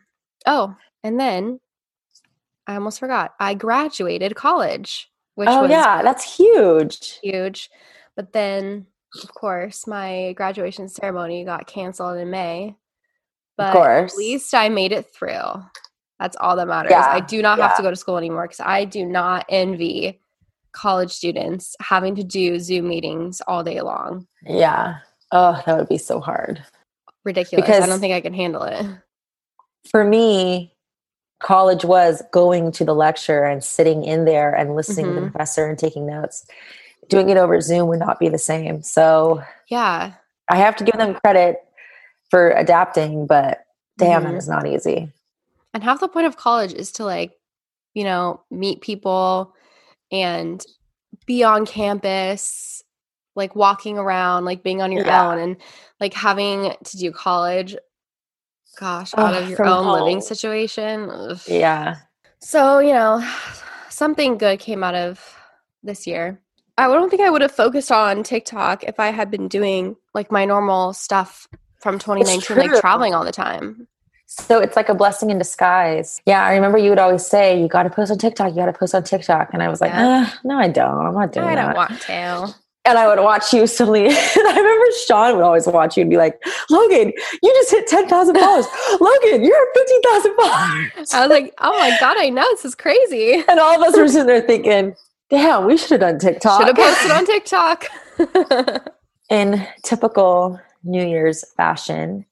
oh, 0.46 0.74
and 1.02 1.20
then 1.20 1.60
I 2.66 2.74
almost 2.74 3.00
forgot. 3.00 3.32
I 3.40 3.54
graduated 3.54 4.34
college, 4.34 5.09
which 5.34 5.48
oh, 5.50 5.66
yeah, 5.66 6.02
that's 6.02 6.36
huge. 6.36 7.18
Huge. 7.22 7.70
But 8.16 8.32
then 8.32 8.86
of 9.22 9.34
course, 9.34 9.86
my 9.86 10.34
graduation 10.36 10.88
ceremony 10.88 11.44
got 11.44 11.66
canceled 11.66 12.18
in 12.18 12.30
May. 12.30 12.76
But 13.56 13.76
at 13.76 14.16
least 14.16 14.54
I 14.54 14.68
made 14.68 14.92
it 14.92 15.12
through. 15.12 15.64
That's 16.18 16.36
all 16.40 16.56
that 16.56 16.68
matters. 16.68 16.90
Yeah, 16.90 17.06
I 17.06 17.20
do 17.20 17.42
not 17.42 17.58
yeah. 17.58 17.68
have 17.68 17.76
to 17.76 17.82
go 17.82 17.90
to 17.90 17.96
school 17.96 18.16
anymore 18.16 18.44
because 18.44 18.60
I 18.60 18.84
do 18.84 19.04
not 19.04 19.46
envy 19.48 20.20
college 20.72 21.10
students 21.10 21.74
having 21.80 22.14
to 22.14 22.24
do 22.24 22.58
Zoom 22.58 22.88
meetings 22.88 23.42
all 23.46 23.64
day 23.64 23.80
long. 23.80 24.26
Yeah. 24.42 24.98
Oh, 25.32 25.60
that 25.66 25.76
would 25.76 25.88
be 25.88 25.98
so 25.98 26.20
hard. 26.20 26.62
Ridiculous. 27.24 27.66
Because 27.66 27.82
I 27.82 27.86
don't 27.86 28.00
think 28.00 28.14
I 28.14 28.20
can 28.20 28.34
handle 28.34 28.62
it. 28.62 28.86
For 29.90 30.04
me, 30.04 30.74
college 31.40 31.84
was 31.84 32.22
going 32.32 32.70
to 32.72 32.84
the 32.84 32.94
lecture 32.94 33.44
and 33.44 33.64
sitting 33.64 34.04
in 34.04 34.24
there 34.24 34.54
and 34.54 34.76
listening 34.76 35.06
mm-hmm. 35.06 35.14
to 35.14 35.20
the 35.20 35.26
mm-hmm. 35.26 35.32
professor 35.32 35.66
and 35.66 35.78
taking 35.78 36.06
notes 36.06 36.46
doing 37.10 37.28
it 37.28 37.36
over 37.36 37.60
Zoom 37.60 37.88
would 37.88 37.98
not 37.98 38.18
be 38.18 38.28
the 38.28 38.38
same. 38.38 38.82
So 38.82 39.42
yeah, 39.68 40.12
I 40.48 40.56
have 40.56 40.76
to 40.76 40.84
give 40.84 40.96
them 40.96 41.14
credit 41.14 41.56
for 42.30 42.50
adapting, 42.52 43.26
but 43.26 43.66
damn, 43.98 44.22
mm-hmm. 44.22 44.32
that 44.32 44.38
is 44.38 44.48
not 44.48 44.66
easy. 44.66 45.12
And 45.74 45.84
half 45.84 46.00
the 46.00 46.08
point 46.08 46.26
of 46.26 46.36
college 46.36 46.72
is 46.72 46.90
to 46.92 47.04
like, 47.04 47.32
you 47.94 48.04
know, 48.04 48.42
meet 48.50 48.80
people 48.80 49.54
and 50.10 50.64
be 51.26 51.44
on 51.44 51.66
campus, 51.66 52.82
like 53.36 53.54
walking 53.54 53.98
around, 53.98 54.44
like 54.44 54.62
being 54.62 54.80
on 54.80 54.92
your 54.92 55.04
yeah. 55.04 55.30
own 55.30 55.38
and 55.38 55.56
like 56.00 56.14
having 56.14 56.74
to 56.84 56.96
do 56.96 57.12
college, 57.12 57.76
gosh, 58.80 59.12
out 59.16 59.34
of 59.34 59.48
your 59.48 59.62
own 59.64 59.84
home. 59.84 60.00
living 60.00 60.20
situation. 60.20 61.10
Ugh. 61.10 61.38
Yeah. 61.46 61.96
So, 62.40 62.78
you 62.78 62.92
know, 62.92 63.22
something 63.90 64.38
good 64.38 64.58
came 64.58 64.82
out 64.82 64.94
of 64.94 65.36
this 65.82 66.06
year. 66.06 66.40
I 66.78 66.86
don't 66.86 67.10
think 67.10 67.20
I 67.20 67.28
would 67.28 67.42
have 67.42 67.52
focused 67.52 67.92
on 67.92 68.22
TikTok 68.22 68.84
if 68.84 68.98
I 68.98 69.08
had 69.08 69.30
been 69.30 69.48
doing 69.48 69.96
like 70.14 70.32
my 70.32 70.46
normal 70.46 70.94
stuff 70.94 71.46
from 71.82 71.98
2019, 71.98 72.56
like 72.56 72.80
traveling 72.80 73.14
all 73.14 73.24
the 73.24 73.32
time. 73.32 73.86
So 74.26 74.60
it's 74.60 74.76
like 74.76 74.88
a 74.88 74.94
blessing 74.94 75.30
in 75.30 75.38
disguise. 75.38 76.22
Yeah, 76.24 76.42
I 76.42 76.54
remember 76.54 76.78
you 76.78 76.88
would 76.90 77.00
always 77.00 77.26
say, 77.26 77.60
"You 77.60 77.66
got 77.66 77.82
to 77.82 77.90
post 77.90 78.12
on 78.12 78.18
TikTok. 78.18 78.50
You 78.50 78.56
got 78.56 78.66
to 78.66 78.72
post 78.72 78.94
on 78.94 79.02
TikTok," 79.02 79.50
and 79.52 79.60
I 79.62 79.68
was 79.68 79.80
like, 79.80 79.90
yeah. 79.90 80.26
eh, 80.28 80.38
"No, 80.44 80.56
I 80.56 80.68
don't. 80.68 81.06
I'm 81.06 81.14
not 81.14 81.32
doing 81.32 81.46
I 81.46 81.56
that." 81.56 81.64
I 81.64 81.66
don't 81.66 81.76
want 81.76 82.00
to. 82.02 82.54
And 82.86 82.96
I 82.96 83.06
would 83.08 83.22
watch 83.22 83.52
you 83.52 83.62
and 84.08 84.48
I 84.48 84.56
remember 84.56 84.86
Sean 85.06 85.36
would 85.36 85.44
always 85.44 85.66
watch 85.66 85.96
you 85.96 86.00
and 86.00 86.10
be 86.10 86.16
like, 86.16 86.42
"Logan, 86.70 87.12
you 87.42 87.52
just 87.54 87.70
hit 87.70 87.86
ten 87.86 88.08
thousand 88.08 88.36
followers. 88.36 88.66
Logan, 89.00 89.44
you're 89.44 89.56
at 89.56 89.68
fifteen 89.74 90.02
thousand 90.02 90.34
followers." 90.36 91.12
I 91.12 91.20
was 91.20 91.30
like, 91.30 91.54
"Oh 91.58 91.78
my 91.78 91.96
god, 92.00 92.16
I 92.18 92.30
know 92.30 92.46
this 92.52 92.64
is 92.64 92.74
crazy." 92.74 93.44
And 93.48 93.60
all 93.60 93.76
of 93.76 93.86
us 93.86 93.98
were 93.98 94.08
sitting 94.08 94.26
there 94.26 94.40
thinking, 94.40 94.94
Damn, 95.30 95.64
we 95.64 95.76
should 95.76 95.92
have 95.92 96.00
done 96.00 96.18
TikTok. 96.18 96.60
Should 96.60 96.76
have 96.76 96.86
posted 96.86 97.10
on 97.12 97.24
TikTok. 97.24 97.86
In 99.30 99.64
typical 99.84 100.60
New 100.82 101.06
Year's 101.06 101.44
fashion, 101.52 102.26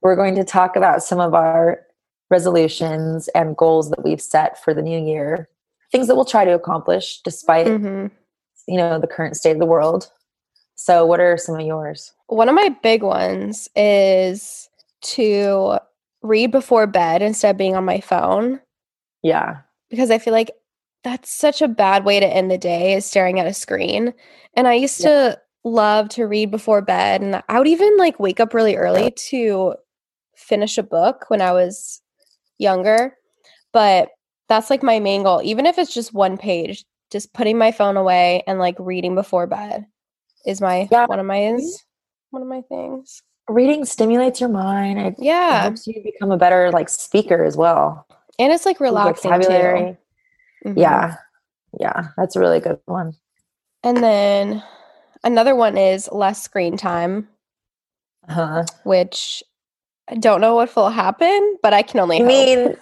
we're 0.00 0.16
going 0.16 0.34
to 0.36 0.44
talk 0.44 0.74
about 0.74 1.02
some 1.02 1.20
of 1.20 1.34
our 1.34 1.82
resolutions 2.30 3.28
and 3.28 3.54
goals 3.54 3.90
that 3.90 4.02
we've 4.02 4.20
set 4.20 4.62
for 4.64 4.72
the 4.72 4.80
new 4.80 4.98
year. 4.98 5.50
Things 5.92 6.06
that 6.06 6.16
we'll 6.16 6.24
try 6.24 6.46
to 6.46 6.54
accomplish 6.54 7.20
despite 7.22 7.66
mm-hmm. 7.66 8.06
You 8.68 8.76
know 8.76 9.00
the 9.00 9.06
current 9.06 9.36
state 9.36 9.52
of 9.52 9.58
the 9.58 9.66
world. 9.66 10.10
So, 10.76 11.04
what 11.04 11.18
are 11.18 11.36
some 11.36 11.56
of 11.56 11.66
yours? 11.66 12.12
One 12.28 12.48
of 12.48 12.54
my 12.54 12.68
big 12.82 13.02
ones 13.02 13.68
is 13.74 14.68
to 15.00 15.78
read 16.22 16.50
before 16.50 16.86
bed 16.86 17.22
instead 17.22 17.50
of 17.50 17.56
being 17.56 17.74
on 17.74 17.84
my 17.84 18.00
phone. 18.00 18.60
Yeah. 19.22 19.58
Because 19.90 20.10
I 20.10 20.18
feel 20.18 20.32
like 20.32 20.50
that's 21.04 21.30
such 21.30 21.62
a 21.62 21.68
bad 21.68 22.04
way 22.04 22.20
to 22.20 22.26
end 22.26 22.50
the 22.50 22.58
day 22.58 22.94
is 22.94 23.06
staring 23.06 23.40
at 23.40 23.46
a 23.46 23.54
screen. 23.54 24.12
And 24.54 24.68
I 24.68 24.74
used 24.74 25.00
to 25.02 25.38
love 25.64 26.08
to 26.10 26.26
read 26.26 26.50
before 26.50 26.82
bed 26.82 27.20
and 27.20 27.42
I 27.48 27.58
would 27.58 27.68
even 27.68 27.96
like 27.96 28.18
wake 28.20 28.40
up 28.40 28.54
really 28.54 28.76
early 28.76 29.10
to 29.10 29.74
finish 30.36 30.78
a 30.78 30.82
book 30.82 31.24
when 31.28 31.40
I 31.40 31.52
was 31.52 32.00
younger. 32.58 33.14
But 33.72 34.10
that's 34.48 34.70
like 34.70 34.82
my 34.82 34.98
main 34.98 35.22
goal. 35.22 35.40
Even 35.42 35.66
if 35.66 35.78
it's 35.78 35.94
just 35.94 36.14
one 36.14 36.36
page, 36.36 36.84
just 37.10 37.32
putting 37.32 37.58
my 37.58 37.72
phone 37.72 37.96
away 37.96 38.42
and 38.46 38.58
like 38.58 38.76
reading 38.78 39.14
before 39.14 39.46
bed 39.46 39.86
is 40.46 40.60
my 40.60 40.88
yeah. 40.90 41.06
one 41.06 41.20
of 41.20 41.26
my 41.26 41.54
is 41.54 41.84
one 42.30 42.42
of 42.42 42.48
my 42.48 42.62
things. 42.62 43.22
Reading 43.48 43.84
stimulates 43.84 44.40
your 44.40 44.50
mind. 44.50 44.98
It, 44.98 45.14
yeah. 45.18 45.62
Helps 45.62 45.86
you 45.86 46.02
become 46.02 46.30
a 46.30 46.36
better 46.36 46.70
like 46.70 46.88
speaker 46.88 47.44
as 47.44 47.56
well. 47.56 48.06
And 48.38 48.52
it's 48.52 48.66
like 48.66 48.80
relaxing 48.80 49.30
vocabulary. 49.30 49.96
Too. 50.62 50.68
Mm-hmm. 50.68 50.78
Yeah. 50.78 51.16
Yeah. 51.80 52.08
That's 52.16 52.36
a 52.36 52.40
really 52.40 52.60
good 52.60 52.78
one. 52.84 53.14
And 53.82 53.98
then 53.98 54.62
another 55.24 55.54
one 55.54 55.78
is 55.78 56.08
less 56.12 56.42
screen 56.42 56.76
time. 56.76 57.28
Uh-huh. 58.28 58.64
Which 58.84 59.42
I 60.10 60.16
don't 60.16 60.40
know 60.40 60.54
what 60.54 60.74
will 60.76 60.90
happen, 60.90 61.56
but 61.62 61.72
I 61.72 61.82
can 61.82 62.00
only 62.00 62.16
I 62.16 62.20
hope. 62.20 62.28
mean 62.28 62.76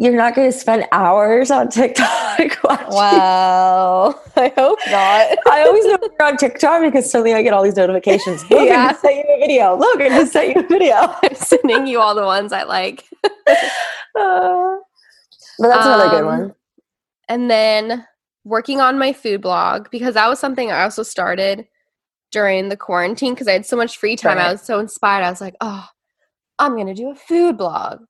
you're 0.00 0.16
not 0.16 0.34
going 0.34 0.50
to 0.50 0.58
spend 0.58 0.86
hours 0.92 1.50
on 1.50 1.68
TikTok. 1.68 2.58
wow. 2.90 4.18
I 4.36 4.52
hope 4.56 4.78
not. 4.86 5.38
I 5.50 5.64
always 5.66 5.84
know 5.84 5.98
you're 6.00 6.26
on 6.26 6.36
TikTok 6.36 6.82
because 6.82 7.10
suddenly 7.10 7.34
I 7.34 7.42
get 7.42 7.52
all 7.52 7.62
these 7.62 7.76
notifications. 7.76 8.42
Look, 8.50 8.66
yeah. 8.68 8.86
I 8.86 8.88
just 8.92 9.02
sent 9.02 9.16
you 9.16 9.24
a 9.28 9.38
video. 9.38 9.76
Look, 9.76 10.00
I 10.00 10.08
just 10.08 10.32
sent 10.32 10.56
you 10.56 10.62
a 10.62 10.66
video. 10.66 10.94
I'm 11.22 11.34
sending 11.34 11.86
you 11.86 12.00
all 12.00 12.14
the 12.14 12.24
ones 12.24 12.52
I 12.52 12.62
like. 12.62 13.04
uh, 13.24 14.76
but 15.58 15.68
that's 15.68 15.86
um, 15.86 15.92
another 15.92 16.10
good 16.10 16.20
um, 16.20 16.26
one 16.26 16.54
and 17.30 17.48
then 17.48 18.04
working 18.44 18.80
on 18.80 18.98
my 18.98 19.12
food 19.12 19.40
blog 19.40 19.88
because 19.90 20.14
that 20.14 20.28
was 20.28 20.40
something 20.40 20.70
I 20.70 20.82
also 20.82 21.04
started 21.04 21.66
during 22.32 22.68
the 22.68 22.76
quarantine 22.76 23.34
because 23.34 23.46
I 23.46 23.52
had 23.52 23.64
so 23.64 23.76
much 23.76 23.98
free 23.98 24.16
time. 24.16 24.36
Right. 24.36 24.48
I 24.48 24.52
was 24.52 24.62
so 24.62 24.80
inspired. 24.80 25.22
I 25.22 25.30
was 25.30 25.40
like, 25.40 25.54
oh, 25.60 25.86
I'm 26.58 26.74
going 26.74 26.88
to 26.88 26.94
do 26.94 27.10
a 27.10 27.14
food 27.14 27.56
blog. 27.56 28.00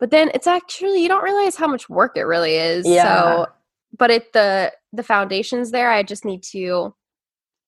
But 0.00 0.10
then 0.10 0.30
it's 0.34 0.46
actually, 0.46 1.02
you 1.02 1.08
don't 1.08 1.22
realize 1.22 1.56
how 1.56 1.68
much 1.68 1.88
work 1.88 2.16
it 2.16 2.22
really 2.22 2.56
is. 2.56 2.88
Yeah. 2.88 3.04
So, 3.04 3.46
but 3.96 4.10
it, 4.10 4.32
the, 4.32 4.72
the 4.92 5.02
foundation's 5.02 5.70
there. 5.70 5.90
I 5.90 6.02
just 6.02 6.24
need 6.24 6.42
to 6.44 6.94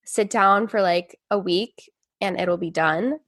sit 0.05 0.31
down 0.31 0.66
for 0.66 0.81
like 0.81 1.21
a 1.31 1.38
week 1.38 1.90
and 2.21 2.40
it'll 2.40 2.57
be 2.57 2.71
done. 2.71 3.18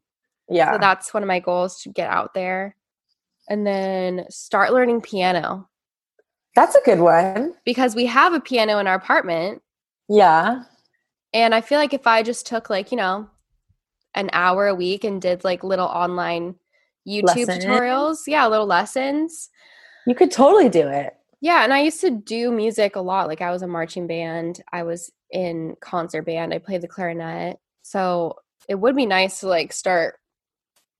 Yeah. 0.48 0.72
So 0.72 0.78
that's 0.78 1.12
one 1.12 1.22
of 1.22 1.26
my 1.26 1.38
goals 1.38 1.82
to 1.82 1.90
get 1.90 2.08
out 2.08 2.32
there 2.34 2.76
and 3.48 3.66
then 3.66 4.24
start 4.30 4.72
learning 4.72 5.02
piano. 5.02 5.68
That's 6.54 6.74
a 6.74 6.80
good 6.84 7.00
one. 7.00 7.54
Because 7.64 7.94
we 7.94 8.06
have 8.06 8.32
a 8.32 8.40
piano 8.40 8.78
in 8.78 8.86
our 8.86 8.94
apartment. 8.94 9.60
Yeah. 10.08 10.62
And 11.32 11.54
I 11.54 11.60
feel 11.60 11.78
like 11.78 11.92
if 11.92 12.06
I 12.06 12.22
just 12.22 12.46
took 12.46 12.70
like, 12.70 12.90
you 12.90 12.96
know, 12.96 13.28
an 14.14 14.30
hour 14.32 14.68
a 14.68 14.74
week 14.74 15.04
and 15.04 15.20
did 15.20 15.44
like 15.44 15.64
little 15.64 15.88
online 15.88 16.54
YouTube 17.06 17.46
Lesson. 17.46 17.60
tutorials, 17.60 18.18
yeah, 18.26 18.46
little 18.46 18.66
lessons. 18.66 19.50
You 20.06 20.14
could 20.14 20.30
totally 20.30 20.68
do 20.68 20.88
it. 20.88 21.14
Yeah, 21.40 21.62
and 21.62 21.72
I 21.72 21.82
used 21.82 22.00
to 22.00 22.10
do 22.10 22.50
music 22.50 22.96
a 22.96 23.00
lot. 23.00 23.28
Like 23.28 23.42
I 23.42 23.50
was 23.50 23.62
a 23.62 23.66
marching 23.66 24.06
band, 24.06 24.62
I 24.72 24.82
was 24.82 25.12
in 25.30 25.76
concert 25.80 26.22
band, 26.22 26.54
I 26.54 26.58
played 26.58 26.80
the 26.80 26.88
clarinet. 26.88 27.58
So 27.82 28.36
it 28.68 28.76
would 28.76 28.96
be 28.96 29.06
nice 29.06 29.40
to 29.40 29.48
like 29.48 29.72
start 29.72 30.16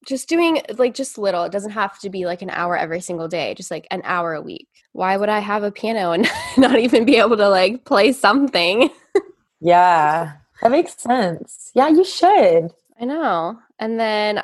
just 0.07 0.29
doing 0.29 0.61
like 0.77 0.95
just 0.95 1.19
little. 1.19 1.45
It 1.45 1.53
doesn't 1.53 1.71
have 1.71 1.99
to 2.01 2.11
be 2.11 2.27
like 2.27 2.43
an 2.43 2.51
hour 2.51 2.77
every 2.77 3.01
single 3.01 3.29
day, 3.29 3.55
just 3.55 3.71
like 3.71 3.87
an 3.91 4.03
hour 4.05 4.35
a 4.35 4.43
week. 4.43 4.69
Why 4.93 5.17
would 5.17 5.29
I 5.29 5.39
have 5.39 5.63
a 5.63 5.73
piano 5.73 6.13
and 6.13 6.29
not 6.57 6.79
even 6.79 7.05
be 7.05 7.17
able 7.17 7.37
to 7.39 7.49
like 7.49 7.85
play 7.85 8.13
something? 8.13 8.91
Yeah, 9.61 10.35
that 10.61 10.71
makes 10.71 10.99
sense. 10.99 11.71
Yeah, 11.75 11.89
you 11.89 12.05
should. 12.05 12.71
I 13.01 13.05
know. 13.07 13.59
And 13.79 13.99
then, 13.99 14.43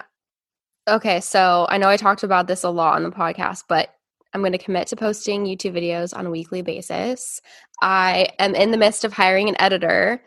okay, 0.91 1.21
so 1.21 1.67
I 1.69 1.79
know 1.79 1.89
I 1.89 1.97
talked 1.97 2.23
about 2.23 2.47
this 2.47 2.63
a 2.63 2.71
lot 2.71 2.97
on 2.97 3.03
the 3.03 3.11
podcast, 3.11 3.65
but 3.69 3.95
I'm 4.33 4.41
going 4.41 4.53
to 4.53 4.59
commit 4.59 4.87
to 4.89 4.97
posting 4.97 5.45
YouTube 5.45 5.73
videos 5.73 6.17
on 6.17 6.27
a 6.27 6.31
weekly 6.31 6.63
basis. 6.63 7.41
I 7.83 8.29
am 8.39 8.55
in 8.55 8.71
the 8.71 8.77
midst 8.77 9.05
of 9.05 9.13
hiring 9.13 9.49
an 9.49 9.61
editor. 9.61 10.23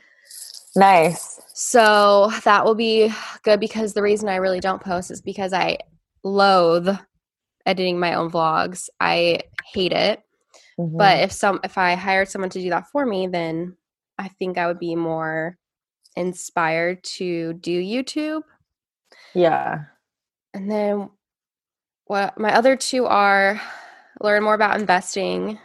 Nice. 0.76 1.40
So 1.54 2.32
that 2.44 2.66
will 2.66 2.76
be 2.76 3.14
good 3.44 3.60
because 3.60 3.94
the 3.94 4.02
reason 4.02 4.28
I 4.28 4.38
really 4.38 4.60
don't 4.60 4.82
post 4.82 5.12
is 5.12 5.22
because 5.22 5.54
I 5.54 5.78
loathe 6.24 6.90
editing 7.66 8.00
my 8.00 8.16
own 8.16 8.32
vlogs. 8.32 8.90
I 9.00 9.42
hate 9.74 9.94
it. 9.94 10.22
Mm-hmm. 10.80 10.98
But 10.98 11.20
if 11.20 11.32
some 11.32 11.60
if 11.64 11.78
I 11.78 11.96
hired 11.96 12.28
someone 12.28 12.50
to 12.52 12.62
do 12.62 12.70
that 12.72 12.88
for 12.92 13.06
me, 13.06 13.28
then 13.28 13.78
I 14.18 14.28
think 14.28 14.58
I 14.58 14.68
would 14.68 14.80
be 14.80 14.96
more 14.96 15.58
inspired 16.16 17.04
to 17.04 17.54
do 17.54 17.82
YouTube. 17.82 18.42
Yeah. 19.34 19.84
And 20.54 20.70
then 20.70 21.10
what 22.06 22.40
my 22.40 22.54
other 22.54 22.76
two 22.76 23.06
are 23.06 23.62
learn 24.22 24.44
more 24.44 24.54
about 24.54 24.80
investing 24.80 25.58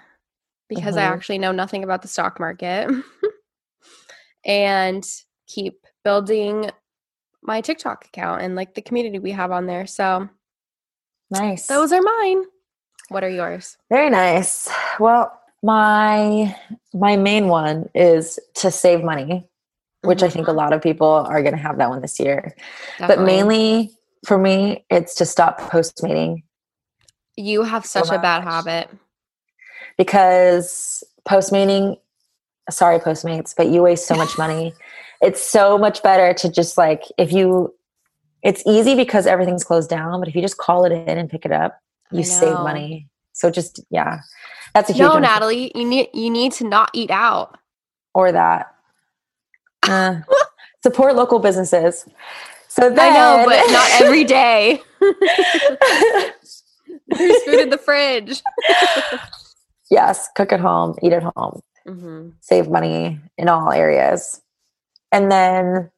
because 0.68 0.96
mm-hmm. 0.96 1.12
I 1.12 1.14
actually 1.14 1.38
know 1.38 1.52
nothing 1.52 1.84
about 1.84 2.02
the 2.02 2.08
stock 2.08 2.40
market. 2.40 2.90
and 4.44 5.04
keep 5.46 5.84
building 6.04 6.70
my 7.42 7.60
TikTok 7.60 8.06
account 8.06 8.42
and 8.42 8.54
like 8.54 8.74
the 8.74 8.82
community 8.82 9.18
we 9.18 9.32
have 9.32 9.52
on 9.52 9.66
there. 9.66 9.86
So 9.86 10.28
nice. 11.30 11.66
Those 11.66 11.92
are 11.92 12.02
mine. 12.02 12.44
What 13.08 13.24
are 13.24 13.30
yours? 13.30 13.76
Very 13.90 14.10
nice. 14.10 14.68
Well, 15.00 15.32
my 15.62 16.54
my 16.92 17.16
main 17.16 17.48
one 17.48 17.88
is 17.94 18.38
to 18.56 18.70
save 18.70 19.02
money, 19.02 19.48
which 20.02 20.18
mm-hmm. 20.18 20.26
I 20.26 20.30
think 20.30 20.46
a 20.46 20.50
mm-hmm. 20.50 20.58
lot 20.58 20.72
of 20.72 20.82
people 20.82 21.08
are 21.08 21.42
going 21.42 21.54
to 21.54 21.60
have 21.60 21.78
that 21.78 21.88
one 21.88 22.02
this 22.02 22.20
year. 22.20 22.54
Definitely. 22.98 23.16
But 23.16 23.26
mainly 23.26 23.97
for 24.24 24.38
me, 24.38 24.84
it's 24.90 25.14
to 25.16 25.26
stop 25.26 25.60
Postmating. 25.60 26.42
You 27.36 27.62
have 27.62 27.86
such 27.86 28.10
a 28.10 28.18
bad 28.18 28.42
habit. 28.42 28.90
Because 29.96 31.04
Postmating, 31.28 31.96
sorry 32.70 32.98
postmates, 32.98 33.54
but 33.56 33.68
you 33.68 33.82
waste 33.82 34.06
so 34.06 34.14
much 34.14 34.36
money. 34.38 34.74
It's 35.20 35.42
so 35.42 35.76
much 35.76 36.00
better 36.04 36.32
to 36.32 36.48
just 36.48 36.78
like 36.78 37.02
if 37.18 37.32
you 37.32 37.74
it's 38.44 38.62
easy 38.68 38.94
because 38.94 39.26
everything's 39.26 39.64
closed 39.64 39.90
down 39.90 40.20
but 40.20 40.28
if 40.28 40.36
you 40.36 40.40
just 40.40 40.58
call 40.58 40.84
it 40.84 40.92
in 40.92 41.18
and 41.18 41.28
pick 41.28 41.44
it 41.44 41.50
up 41.50 41.80
you 42.12 42.22
save 42.22 42.54
money. 42.54 43.08
So 43.32 43.50
just 43.50 43.80
yeah 43.90 44.20
that's 44.74 44.90
a 44.90 44.92
huge 44.92 45.00
no 45.00 45.18
natalie 45.18 45.72
you 45.74 45.84
need 45.84 46.10
you 46.14 46.30
need 46.30 46.52
to 46.52 46.68
not 46.68 46.90
eat 46.94 47.10
out. 47.10 47.58
Or 48.14 48.30
that. 48.30 48.72
Uh, 49.88 50.20
support 50.82 51.16
local 51.16 51.38
businesses 51.38 52.06
so 52.68 52.88
then, 52.90 52.98
i 52.98 53.14
know 53.14 53.44
but 53.46 53.70
not 53.70 53.90
every 54.00 54.24
day 54.24 54.80
there's 57.08 57.42
food 57.44 57.60
in 57.60 57.70
the 57.70 57.78
fridge 57.78 58.42
yes 59.90 60.28
cook 60.34 60.52
at 60.52 60.60
home 60.60 60.94
eat 61.02 61.12
at 61.12 61.22
home 61.22 61.60
mm-hmm. 61.86 62.28
save 62.40 62.68
money 62.68 63.18
in 63.36 63.48
all 63.48 63.72
areas 63.72 64.40
and 65.12 65.30
then 65.30 65.90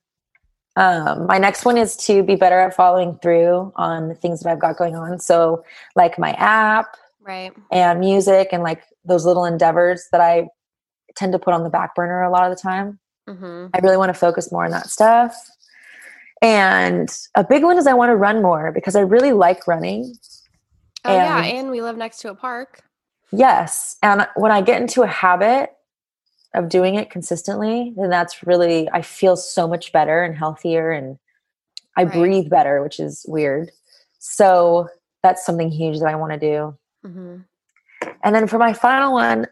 um, 0.77 1.27
my 1.27 1.39
next 1.39 1.65
one 1.65 1.77
is 1.77 1.97
to 2.07 2.23
be 2.23 2.37
better 2.37 2.59
at 2.59 2.75
following 2.75 3.19
through 3.21 3.73
on 3.77 4.09
the 4.09 4.15
things 4.15 4.41
that 4.41 4.51
I've 4.51 4.61
got 4.61 4.77
going 4.77 4.95
on. 4.95 5.19
So, 5.19 5.65
like 5.97 6.19
my 6.19 6.33
app, 6.35 6.97
right, 7.21 7.53
and 7.73 7.99
music, 8.01 8.49
and 8.53 8.63
like 8.63 8.83
those 9.05 9.25
little 9.27 9.45
endeavors 9.45 10.07
that 10.13 10.21
I 10.21 10.49
tend 11.17 11.33
to 11.33 11.39
put 11.39 11.55
on 11.55 11.65
the 11.65 11.71
back 11.71 11.95
burner 11.95 12.23
a 12.23 12.31
lot 12.31 12.51
of 12.51 12.57
the 12.57 12.63
time. 12.63 12.99
Mm-hmm. 13.29 13.67
I 13.75 13.79
really 13.81 13.97
want 13.97 14.11
to 14.11 14.19
focus 14.19 14.53
more 14.53 14.65
on 14.65 14.71
that 14.71 14.89
stuff. 14.89 15.35
And 16.43 17.11
a 17.35 17.45
big 17.45 17.63
one 17.63 17.77
is 17.77 17.87
I 17.87 17.93
want 17.93 18.11
to 18.11 18.17
run 18.17 18.43
more 18.43 18.73
because 18.73 18.97
I 18.97 19.01
really 19.01 19.33
like 19.33 19.67
running. 19.67 20.15
Oh 21.05 21.11
and 21.11 21.17
yeah, 21.17 21.59
and 21.59 21.71
we 21.71 21.83
live 21.83 21.97
next 21.97 22.19
to 22.21 22.31
a 22.31 22.35
park. 22.35 22.83
Yes, 23.33 23.97
and 24.03 24.27
when 24.37 24.51
I 24.51 24.61
get 24.61 24.81
into 24.81 25.03
a 25.03 25.07
habit, 25.07 25.71
of 26.55 26.69
doing 26.69 26.97
it 26.97 27.11
consistently, 27.11 27.93
then 27.97 28.11
that's 28.11 28.47
really 28.47 28.89
I 28.93 29.03
feel 29.03 29.37
so 29.37 29.69
much 29.69 29.93
better 29.93 30.23
and 30.23 30.37
healthier 30.37 30.91
and 30.91 31.19
I 31.97 32.05
right. 32.05 32.13
breathe 32.13 32.51
better, 32.51 32.83
which 32.83 32.99
is 32.99 33.25
weird. 33.29 33.71
So 34.19 34.89
that's 35.23 35.45
something 35.45 35.71
huge 35.71 35.99
that 36.01 36.09
I 36.09 36.17
want 36.17 36.33
to 36.33 36.39
do. 36.39 36.79
Mm-hmm. 37.05 37.37
And 38.25 38.35
then 38.35 38.47
for 38.47 38.59
my 38.59 38.73
final 38.73 39.13
one, 39.13 39.47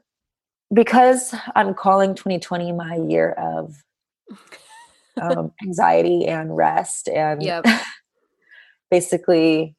because 0.72 1.34
I'm 1.54 1.74
calling 1.74 2.14
2020 2.14 2.72
my 2.72 2.96
year 2.96 3.32
of 3.32 3.82
um, 5.20 5.52
anxiety 5.62 6.26
and 6.26 6.56
rest 6.56 7.08
and 7.08 7.42
yep. 7.42 7.64
basically 8.90 9.76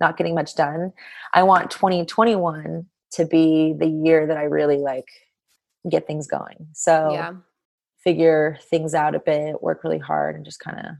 not 0.00 0.16
getting 0.16 0.34
much 0.34 0.54
done, 0.54 0.92
I 1.34 1.42
want 1.42 1.70
2021 1.70 2.86
to 3.12 3.26
be 3.26 3.74
the 3.78 3.86
year 3.86 4.26
that 4.26 4.36
I 4.36 4.44
really 4.44 4.78
like 4.78 5.08
get 5.88 6.06
things 6.06 6.26
going. 6.26 6.68
So 6.72 7.12
yeah. 7.12 7.32
figure 8.02 8.58
things 8.70 8.94
out 8.94 9.14
a 9.14 9.20
bit, 9.20 9.62
work 9.62 9.82
really 9.84 9.98
hard, 9.98 10.36
and 10.36 10.44
just 10.44 10.60
kind 10.60 10.78
of 10.78 10.92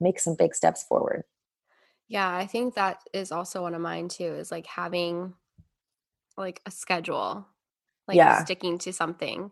make 0.00 0.20
some 0.20 0.36
big 0.38 0.54
steps 0.54 0.84
forward. 0.84 1.24
Yeah, 2.08 2.34
I 2.34 2.46
think 2.46 2.74
that 2.74 3.00
is 3.12 3.32
also 3.32 3.62
one 3.62 3.74
of 3.74 3.80
mine 3.80 4.08
too, 4.08 4.34
is 4.34 4.50
like 4.50 4.66
having 4.66 5.34
like 6.36 6.60
a 6.66 6.70
schedule, 6.70 7.46
like 8.06 8.16
yeah. 8.16 8.44
sticking 8.44 8.78
to 8.78 8.92
something. 8.92 9.50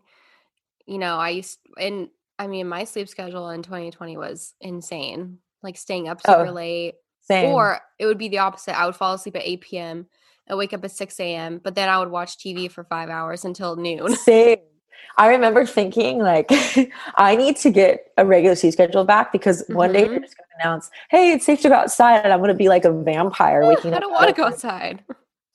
You 0.85 0.97
know, 0.97 1.17
I 1.17 1.29
used, 1.29 1.59
and 1.79 2.09
I 2.41 2.47
mean, 2.47 2.67
my 2.67 2.85
sleep 2.85 3.07
schedule 3.07 3.51
in 3.51 3.61
2020 3.61 4.17
was 4.17 4.55
insane, 4.61 5.37
like 5.61 5.77
staying 5.77 6.09
up 6.09 6.21
super 6.25 6.47
oh, 6.47 6.51
late. 6.51 6.95
Same. 7.21 7.51
Or 7.51 7.79
it 7.99 8.07
would 8.07 8.17
be 8.17 8.29
the 8.29 8.39
opposite. 8.39 8.77
I 8.77 8.87
would 8.87 8.95
fall 8.95 9.13
asleep 9.13 9.35
at 9.35 9.43
8 9.45 9.61
p.m. 9.61 10.07
I 10.49 10.55
wake 10.55 10.73
up 10.73 10.83
at 10.83 10.89
6 10.89 11.19
a.m., 11.19 11.61
but 11.63 11.75
then 11.75 11.87
I 11.87 11.99
would 11.99 12.09
watch 12.09 12.39
TV 12.39 12.69
for 12.69 12.83
five 12.83 13.09
hours 13.09 13.45
until 13.45 13.75
noon. 13.75 14.15
Same. 14.15 14.57
I 15.19 15.27
remember 15.27 15.67
thinking 15.67 16.17
like 16.17 16.49
I 17.15 17.35
need 17.35 17.57
to 17.57 17.69
get 17.69 18.07
a 18.17 18.25
regular 18.25 18.55
sleep 18.55 18.73
schedule 18.73 19.03
back 19.03 19.31
because 19.31 19.61
mm-hmm. 19.61 19.75
one 19.75 19.93
day 19.93 20.05
they're 20.05 20.13
mm-hmm. 20.13 20.23
just 20.23 20.35
gonna 20.35 20.63
announce, 20.63 20.89
hey, 21.11 21.33
it's 21.33 21.45
safe 21.45 21.61
to 21.61 21.69
go 21.69 21.75
outside 21.75 22.21
and 22.23 22.33
I'm 22.33 22.39
gonna 22.39 22.55
be 22.55 22.69
like 22.69 22.85
a 22.85 22.91
vampire 22.91 23.67
waking 23.67 23.93
up. 23.93 23.97
I 23.97 23.99
don't 23.99 24.11
want 24.11 24.29
to 24.29 24.33
go 24.33 24.45
outside. 24.45 25.03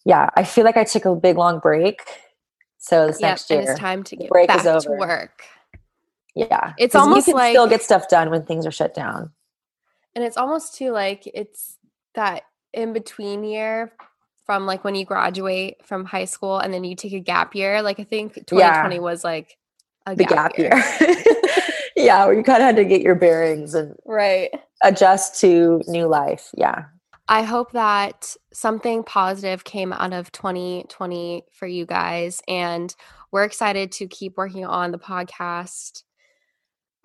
Yeah, 0.05 0.31
I 0.37 0.45
feel 0.45 0.65
like 0.65 0.77
I 0.77 0.85
took 0.85 1.05
a 1.05 1.17
big 1.17 1.37
long 1.37 1.59
break. 1.59 2.01
So 2.79 3.09
this 3.09 3.21
yep, 3.21 3.31
next 3.31 3.51
year 3.51 3.63
it's 3.63 3.81
time 3.81 4.05
to 4.05 4.15
get 4.15 4.29
break 4.29 4.47
back 4.47 4.61
is 4.61 4.67
over. 4.67 4.81
to 4.81 4.91
work. 4.93 5.43
Yeah. 6.37 6.75
It's 6.79 6.95
almost 6.95 7.27
you 7.27 7.33
can 7.33 7.39
like 7.39 7.53
still 7.53 7.67
get 7.67 7.83
stuff 7.83 8.09
done 8.09 8.31
when 8.31 8.45
things 8.45 8.67
are 8.67 8.71
shut 8.71 8.95
down. 8.95 9.33
And 10.15 10.23
it's 10.23 10.37
almost 10.37 10.77
too 10.77 10.93
like 10.93 11.27
it's 11.27 11.79
that 12.15 12.43
in 12.75 12.93
between 12.93 13.43
year 13.43 13.93
from 14.45 14.67
like 14.67 14.85
when 14.85 14.95
you 14.95 15.05
graduate 15.05 15.85
from 15.85 16.05
high 16.05 16.27
school 16.27 16.59
and 16.59 16.73
then 16.73 16.85
you 16.85 16.95
take 16.95 17.15
a 17.15 17.21
gap 17.21 17.55
year. 17.55 17.81
Like 17.81 17.99
I 17.99 18.05
think 18.05 18.35
2020 18.35 18.95
yeah. 18.95 19.01
was 19.01 19.25
like 19.25 19.57
a 20.05 20.15
the 20.15 20.25
gap, 20.25 20.55
gap 20.55 20.59
year. 20.59 20.77
year. 21.01 21.25
yeah, 21.97 22.25
where 22.27 22.35
you 22.35 22.43
kind 22.43 22.63
of 22.63 22.67
had 22.67 22.77
to 22.77 22.85
get 22.85 23.01
your 23.01 23.15
bearings 23.15 23.75
and 23.75 23.97
right 24.05 24.51
adjust 24.85 25.41
to 25.41 25.83
new 25.89 26.07
life. 26.07 26.51
Yeah. 26.55 26.85
I 27.29 27.43
hope 27.43 27.73
that 27.73 28.37
something 28.53 29.03
positive 29.03 29.65
came 29.65 29.93
out 29.93 30.13
of 30.13 30.31
2020 30.33 31.45
for 31.51 31.67
you 31.67 31.85
guys 31.87 32.41
and 32.47 32.95
we're 33.33 33.43
excited 33.43 33.91
to 33.93 34.07
keep 34.07 34.37
working 34.37 34.65
on 34.65 34.93
the 34.93 34.99
podcast. 34.99 36.05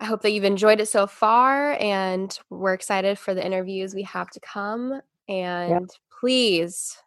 I 0.02 0.04
hope 0.04 0.22
that 0.22 0.32
you've 0.32 0.42
enjoyed 0.42 0.80
it 0.80 0.88
so 0.88 1.06
far 1.06 1.74
and 1.80 2.36
we're 2.50 2.74
excited 2.74 3.20
for 3.20 3.34
the 3.34 3.46
interviews 3.46 3.94
we 3.94 4.02
have 4.02 4.30
to 4.30 4.40
come 4.40 5.00
and 5.28 5.70
yep. 5.70 5.82
please 6.20 6.98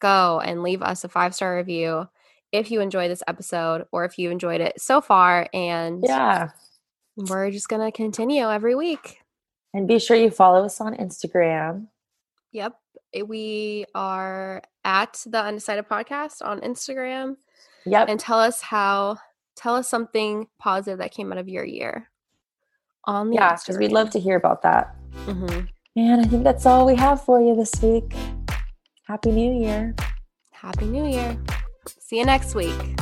go 0.00 0.40
and 0.40 0.64
leave 0.64 0.82
us 0.82 1.04
a 1.04 1.08
five 1.08 1.32
star 1.32 1.56
review 1.56 2.08
if 2.50 2.72
you 2.72 2.80
enjoyed 2.80 3.08
this 3.08 3.22
episode 3.28 3.84
or 3.92 4.04
if 4.04 4.18
you 4.18 4.32
enjoyed 4.32 4.60
it 4.60 4.80
so 4.80 5.00
far. 5.00 5.48
And 5.54 6.02
yeah, 6.04 6.48
we're 7.14 7.52
just 7.52 7.68
going 7.68 7.88
to 7.88 7.96
continue 7.96 8.50
every 8.50 8.74
week. 8.74 9.18
And 9.72 9.86
be 9.86 10.00
sure 10.00 10.16
you 10.16 10.32
follow 10.32 10.64
us 10.64 10.80
on 10.80 10.96
Instagram. 10.96 11.86
Yep. 12.50 12.72
Eh, 13.12 13.22
we 13.22 13.86
are 13.94 14.60
at 14.84 15.24
the 15.24 15.40
Undecided 15.40 15.88
Podcast 15.88 16.44
on 16.44 16.60
Instagram. 16.62 17.36
Yep. 17.86 18.08
And 18.08 18.18
tell 18.18 18.40
us 18.40 18.60
how, 18.60 19.18
tell 19.54 19.76
us 19.76 19.88
something 19.88 20.48
positive 20.58 20.98
that 20.98 21.12
came 21.12 21.30
out 21.30 21.38
of 21.38 21.48
your 21.48 21.64
year 21.64 22.10
on 23.06 23.30
the 23.30 23.36
Yeah, 23.36 23.56
because 23.56 23.78
we'd 23.78 23.92
love 23.92 24.10
to 24.10 24.20
hear 24.20 24.36
about 24.36 24.62
that. 24.62 24.94
Mm-hmm. 25.26 25.66
And 25.96 26.20
I 26.20 26.24
think 26.24 26.44
that's 26.44 26.66
all 26.66 26.86
we 26.86 26.96
have 26.96 27.22
for 27.24 27.40
you 27.40 27.54
this 27.54 27.72
week. 27.80 28.12
Happy 29.06 29.30
New 29.30 29.52
Year. 29.52 29.94
Happy 30.50 30.86
New 30.86 31.06
Year. 31.06 31.38
See 31.86 32.18
you 32.18 32.24
next 32.24 32.54
week. 32.54 32.96